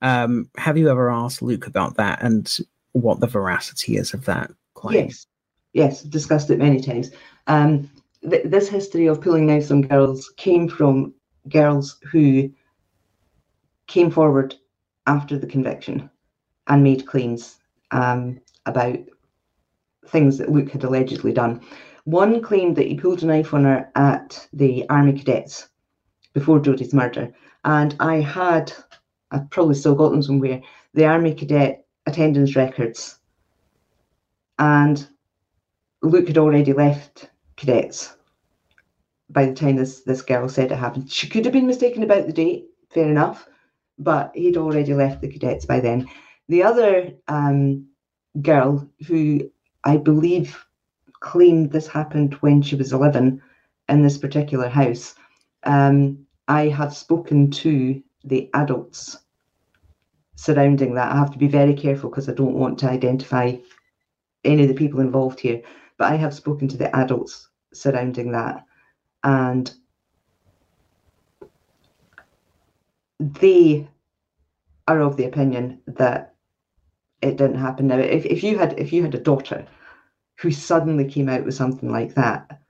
[0.02, 2.54] Um, have you ever asked Luke about that and
[2.92, 5.06] what the veracity is of that claim?
[5.06, 5.26] Yes,
[5.72, 7.10] yes, discussed it many times.
[7.46, 7.90] Um,
[8.28, 11.14] th- this history of pulling knives on girls came from
[11.48, 12.50] girls who
[13.86, 14.54] came forward
[15.06, 16.10] after the conviction
[16.66, 17.56] and made claims
[17.90, 18.98] um, about
[20.08, 21.60] things that Luke had allegedly done.
[22.04, 25.68] One claimed that he pulled a knife on her at the Army Cadets
[26.32, 27.32] before Jodi's murder.
[27.64, 28.72] And I had,
[29.30, 30.60] I've probably still got them somewhere,
[30.92, 33.18] the Army Cadet attendance records.
[34.58, 35.06] And
[36.02, 38.14] Luke had already left cadets
[39.30, 41.10] by the time this, this girl said it happened.
[41.10, 43.48] She could have been mistaken about the date, fair enough,
[43.98, 46.08] but he'd already left the cadets by then.
[46.48, 47.86] The other um,
[48.40, 49.50] girl who
[49.84, 50.64] I believe
[51.20, 53.40] claimed this happened when she was 11
[53.88, 55.14] in this particular house.
[55.64, 59.18] Um, I have spoken to the adults
[60.36, 61.12] surrounding that.
[61.12, 63.56] I have to be very careful because I don't want to identify
[64.44, 65.62] any of the people involved here,
[65.96, 68.64] but I have spoken to the adults surrounding that.
[69.22, 69.72] And
[73.20, 73.88] they
[74.86, 76.33] are of the opinion that
[77.24, 77.86] it didn't happen.
[77.86, 79.66] Now, if, if you had if you had a daughter
[80.38, 82.60] who suddenly came out with something like that,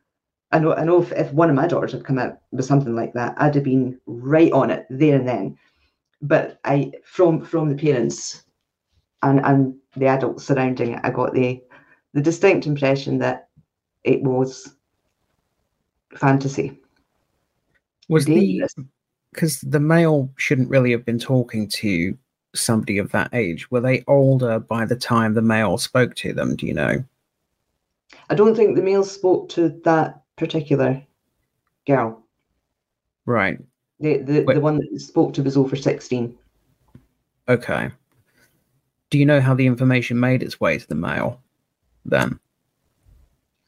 [0.53, 2.95] I know I know if, if one of my daughters had come out with something
[2.95, 5.59] like that, I'd have been right on it there and then.
[6.23, 8.45] But I from from the parents
[9.23, 11.63] and and the adults surrounding it, I got the
[12.13, 13.49] the distinct impression that
[14.05, 14.77] it was
[16.17, 16.81] fantasy.
[18.09, 18.63] Was the
[19.33, 22.17] because the male shouldn't really have been talking to
[22.55, 23.71] somebody of that age.
[23.71, 26.57] Were they older by the time the male spoke to them?
[26.57, 27.05] Do you know?
[28.31, 31.03] I don't think the male spoke to that particular
[31.87, 32.23] girl.
[33.27, 33.59] Right.
[34.01, 36.37] The the, the one that spoke to was over sixteen.
[37.49, 37.91] Okay.
[39.11, 41.41] Do you know how the information made its way to the male
[42.05, 42.39] then?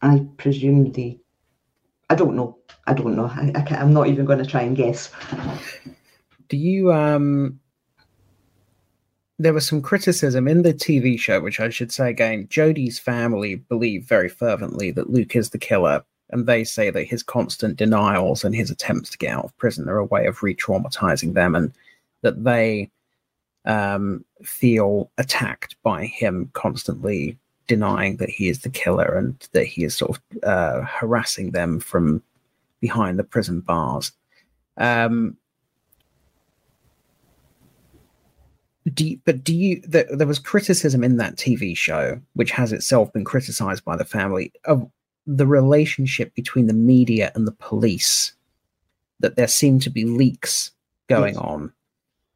[0.02, 1.18] I presume the
[2.08, 2.58] I don't know.
[2.86, 3.26] I don't know.
[3.26, 5.10] I, I am not even going to try and guess.
[6.48, 7.58] Do you um?
[9.38, 12.48] There was some criticism in the TV show, which I should say again.
[12.48, 17.22] Jodi's family believe very fervently that Luke is the killer, and they say that his
[17.22, 21.34] constant denials and his attempts to get out of prison are a way of re-traumatizing
[21.34, 21.72] them, and
[22.22, 22.90] that they
[23.66, 27.36] um, feel attacked by him constantly
[27.66, 31.80] denying that he is the killer and that he is sort of uh, harassing them
[31.80, 32.22] from
[32.80, 34.12] behind the prison bars.
[34.76, 35.36] Um,
[38.94, 42.72] do you, but do you the, there was criticism in that TV show, which has
[42.72, 44.88] itself been criticized by the family of
[45.26, 48.32] the relationship between the media and the police.
[49.20, 50.72] That there seem to be leaks
[51.08, 51.42] going yes.
[51.42, 51.72] on.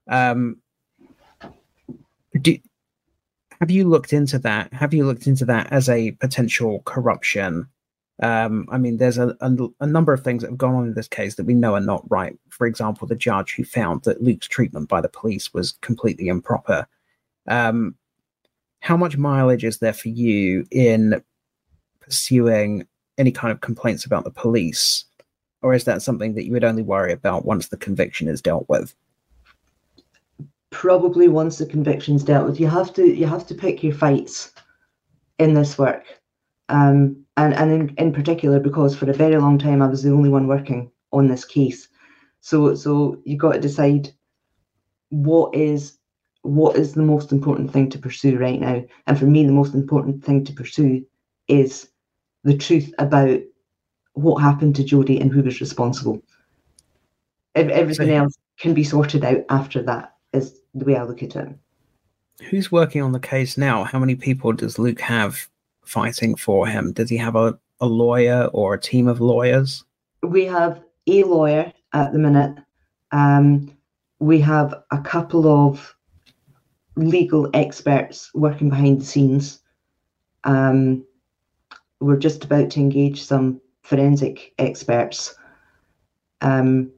[0.09, 0.57] Um,
[2.41, 2.59] do
[3.61, 4.73] have you looked into that?
[4.73, 7.69] Have you looked into that as a potential corruption?
[8.23, 10.95] Um, I mean, there's a, a, a, number of things that have gone on in
[10.95, 12.39] this case that we know are not right.
[12.51, 16.87] For example, the judge who found that Luke's treatment by the police was completely improper.
[17.49, 17.95] Um,
[18.81, 21.23] how much mileage is there for you in
[22.01, 22.87] pursuing
[23.17, 25.07] any kind of complaints about the police?
[25.63, 28.69] Or is that something that you would only worry about once the conviction is dealt
[28.69, 28.95] with?
[30.71, 34.53] probably once the conviction's dealt with, you have to you have to pick your fights
[35.39, 36.05] in this work.
[36.69, 40.13] Um, and and in, in particular because for a very long time I was the
[40.13, 41.89] only one working on this case.
[42.41, 44.13] So so you got to decide
[45.11, 45.99] what is
[46.43, 48.83] what is the most important thing to pursue right now.
[49.07, 51.05] And for me, the most important thing to pursue
[51.49, 51.89] is
[52.45, 53.41] the truth about
[54.15, 56.23] what happened to Jodi and who was responsible.
[57.55, 61.49] Everything else can be sorted out after that is the way I look at it.
[62.49, 63.85] Who's working on the case now?
[63.85, 65.49] How many people does Luke have
[65.91, 66.93] fighting for him?
[66.93, 69.85] Does he have a, a lawyer or a team of lawyers?
[70.23, 72.57] We have a lawyer at the minute.
[73.11, 73.77] Um,
[74.21, 75.97] we have a couple of
[76.97, 79.61] legal experts working behind the scenes.
[80.45, 81.05] Um,
[82.01, 85.35] we're just about to engage some forensic experts.
[86.41, 86.93] Um,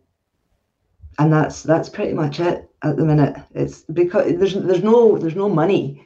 [1.18, 3.36] and that's that's pretty much it at the minute.
[3.54, 6.04] It's because there's there's no there's no money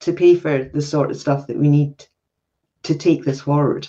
[0.00, 2.04] to pay for the sort of stuff that we need
[2.84, 3.88] to take this forward.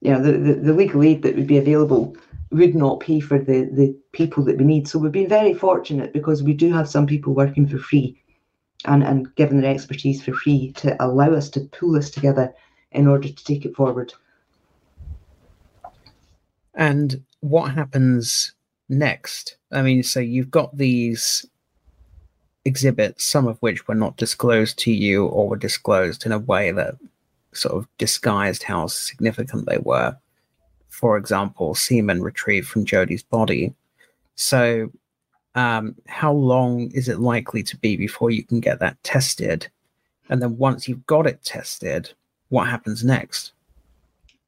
[0.00, 2.16] You know, the, the, the legal aid that would be available
[2.50, 4.88] would not pay for the, the people that we need.
[4.88, 8.20] So we've been very fortunate because we do have some people working for free
[8.84, 12.54] and, and given their expertise for free to allow us to pull this together
[12.92, 14.12] in order to take it forward.
[16.74, 18.52] And what happens
[18.88, 19.56] next?
[19.72, 21.46] I mean, so you've got these
[22.64, 26.70] exhibits, some of which were not disclosed to you or were disclosed in a way
[26.72, 26.96] that
[27.56, 30.16] sort of disguised how significant they were.
[30.88, 33.74] for example, semen retrieved from Jodi's body.
[34.34, 34.90] So,
[35.54, 39.68] um, how long is it likely to be before you can get that tested?
[40.30, 42.12] And then once you've got it tested,
[42.48, 43.52] what happens next?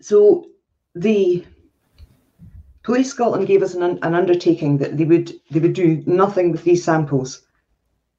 [0.01, 0.47] So,
[0.95, 1.45] the
[2.83, 6.65] Police Scotland gave us an, an undertaking that they would they would do nothing with
[6.65, 7.43] these samples,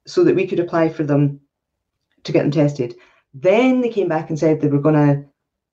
[0.06, 1.40] so that we could apply for them
[2.22, 2.94] to get them tested.
[3.34, 5.24] Then they came back and said they were going to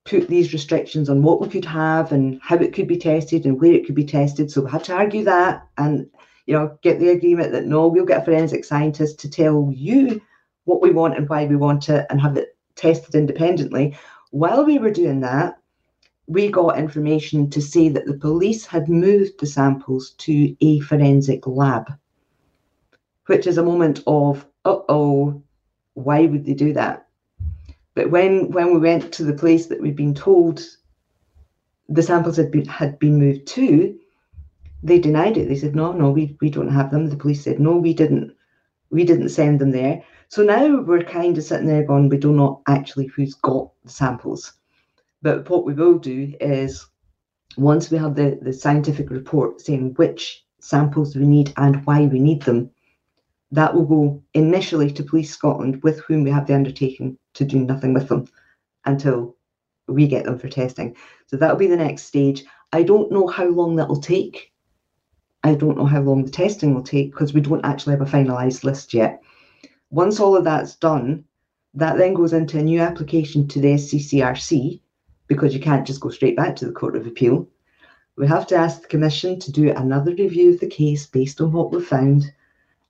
[0.04, 3.60] put these restrictions on what we could have and how it could be tested and
[3.60, 4.50] where it could be tested.
[4.50, 6.08] So we had to argue that and
[6.46, 10.20] you know get the agreement that no, we'll get a forensic scientist to tell you
[10.64, 13.96] what we want and why we want it and have it tested independently.
[14.30, 15.58] While we were doing that,
[16.26, 21.46] we got information to say that the police had moved the samples to a forensic
[21.46, 21.90] lab,
[23.26, 25.42] which is a moment of, uh oh,
[25.94, 27.07] why would they do that?
[27.98, 30.64] But when when we went to the place that we'd been told
[31.88, 33.98] the samples had been had been moved to,
[34.84, 35.48] they denied it.
[35.48, 37.08] They said, no, no, we, we don't have them.
[37.08, 38.36] The police said, no, we didn't
[38.90, 40.04] we didn't send them there.
[40.28, 43.90] So now we're kind of sitting there going, we don't know actually who's got the
[43.90, 44.52] samples.
[45.20, 46.86] But what we will do is
[47.56, 52.20] once we have the, the scientific report saying which samples we need and why we
[52.20, 52.70] need them,
[53.52, 57.58] that will go initially to Police Scotland, with whom we have the undertaking to do
[57.60, 58.26] nothing with them
[58.84, 59.36] until
[59.86, 60.94] we get them for testing.
[61.26, 62.44] So that'll be the next stage.
[62.72, 64.52] I don't know how long that'll take.
[65.44, 68.10] I don't know how long the testing will take because we don't actually have a
[68.10, 69.22] finalised list yet.
[69.90, 71.24] Once all of that's done,
[71.74, 74.80] that then goes into a new application to the SCCRC
[75.26, 77.48] because you can't just go straight back to the Court of Appeal.
[78.16, 81.52] We have to ask the Commission to do another review of the case based on
[81.52, 82.32] what we've found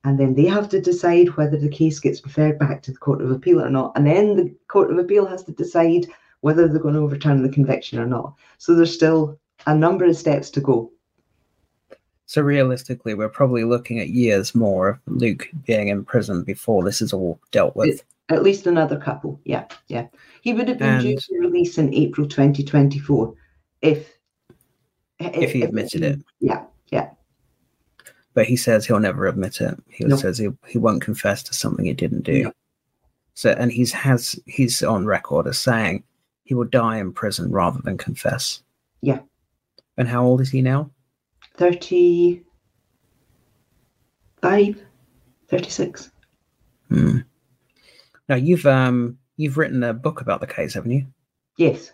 [0.04, 3.20] and then they have to decide whether the case gets referred back to the Court
[3.20, 3.92] of Appeal or not.
[3.96, 6.06] And then the Court of Appeal has to decide
[6.40, 8.34] whether they're going to overturn the conviction or not.
[8.58, 10.92] So there's still a number of steps to go.
[12.26, 17.02] So realistically, we're probably looking at years more of Luke being in prison before this
[17.02, 18.04] is all dealt with.
[18.28, 20.06] At least another couple, yeah, yeah.
[20.42, 23.34] He would have been and due to release in April 2024
[23.80, 24.18] if
[25.18, 26.24] if, if he admitted if, it.
[26.40, 27.10] Yeah, yeah
[28.38, 29.76] but he says he'll never admit it.
[29.90, 30.14] He no.
[30.14, 32.44] says he he won't confess to something he didn't do.
[32.44, 32.52] No.
[33.34, 36.04] So, and he's has he's on record as saying
[36.44, 38.62] he will die in prison rather than confess.
[39.02, 39.18] Yeah.
[39.96, 40.88] And how old is he now?
[41.56, 42.44] 35,
[45.48, 46.10] 36.
[46.90, 47.18] Hmm.
[48.28, 51.04] Now you've um you've written a book about the case, haven't you?
[51.56, 51.90] Yes.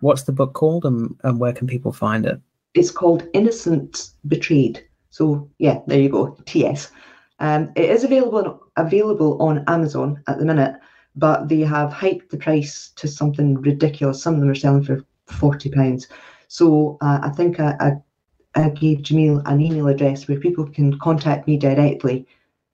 [0.00, 2.38] What's the book called and, and where can people find it?
[2.74, 6.90] It's called Innocent Betrayed so yeah, there you go, TS.
[7.38, 10.74] Um, it is available available on Amazon at the minute,
[11.14, 14.20] but they have hiked the price to something ridiculous.
[14.20, 16.08] Some of them are selling for forty pounds.
[16.48, 20.98] So uh, I think I, I, I, gave Jamil an email address where people can
[20.98, 22.26] contact me directly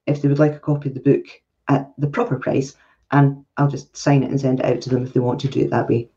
[0.06, 1.26] if they would like a copy of the book
[1.68, 2.74] at the proper price,
[3.10, 5.48] and I'll just sign it and send it out to them if they want to
[5.48, 6.08] do it that way.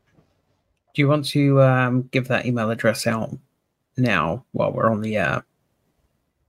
[0.93, 3.37] Do you want to um, give that email address out
[3.97, 5.43] now while we're on the air?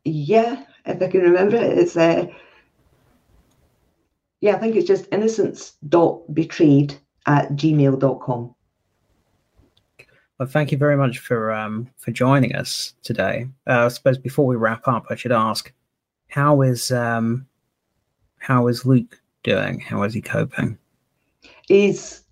[0.04, 2.26] Yeah, if I can remember it, it's uh,
[4.40, 6.94] yeah, I think it's just innocence.betrayed
[7.26, 8.54] at gmail.com.
[10.38, 13.48] Well, thank you very much for um, for joining us today.
[13.66, 15.72] Uh, I suppose before we wrap up, I should ask,
[16.28, 17.46] how is um,
[18.38, 19.80] how is Luke doing?
[19.80, 20.76] How is he coping?
[21.68, 22.22] He's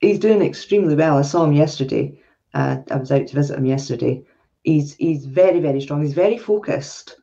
[0.00, 1.18] he's doing extremely well.
[1.18, 2.18] I saw him yesterday.
[2.54, 4.22] Uh, I was out to visit him yesterday,
[4.62, 6.02] he's he's very very strong.
[6.02, 7.16] He's very focused.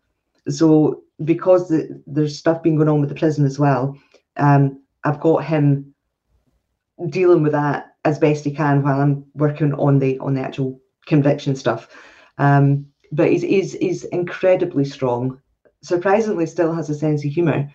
[0.47, 3.97] So because the, there's stuff being going on with the prison as well,
[4.37, 5.93] um, I've got him
[7.09, 10.79] dealing with that as best he can while I'm working on the on the actual
[11.05, 11.89] conviction stuff.
[12.37, 15.41] Um, but he's, he's he's incredibly strong.
[15.81, 17.69] Surprisingly, still has a sense of humour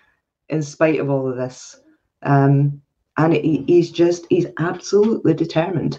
[0.49, 1.81] in spite of all of this.
[2.23, 2.81] Um,
[3.17, 5.99] and he, he's just he's absolutely determined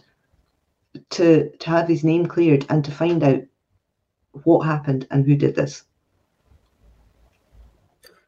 [1.11, 3.41] to to have his name cleared and to find out
[4.43, 5.83] what happened and who did this.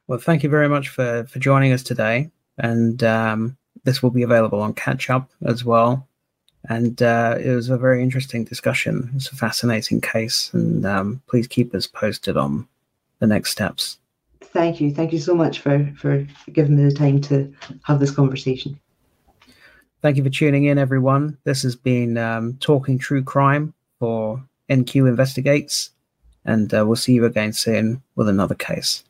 [0.07, 2.31] Well, thank you very much for, for joining us today.
[2.57, 6.07] And um, this will be available on Catch Up as well.
[6.69, 9.11] And uh, it was a very interesting discussion.
[9.15, 10.49] It's a fascinating case.
[10.53, 12.67] And um, please keep us posted on
[13.19, 13.99] the next steps.
[14.41, 14.93] Thank you.
[14.93, 17.53] Thank you so much for, for giving me the time to
[17.83, 18.79] have this conversation.
[20.01, 21.37] Thank you for tuning in, everyone.
[21.43, 25.91] This has been um, Talking True Crime for NQ Investigates
[26.47, 29.03] and uh, we'll see you again soon with another case.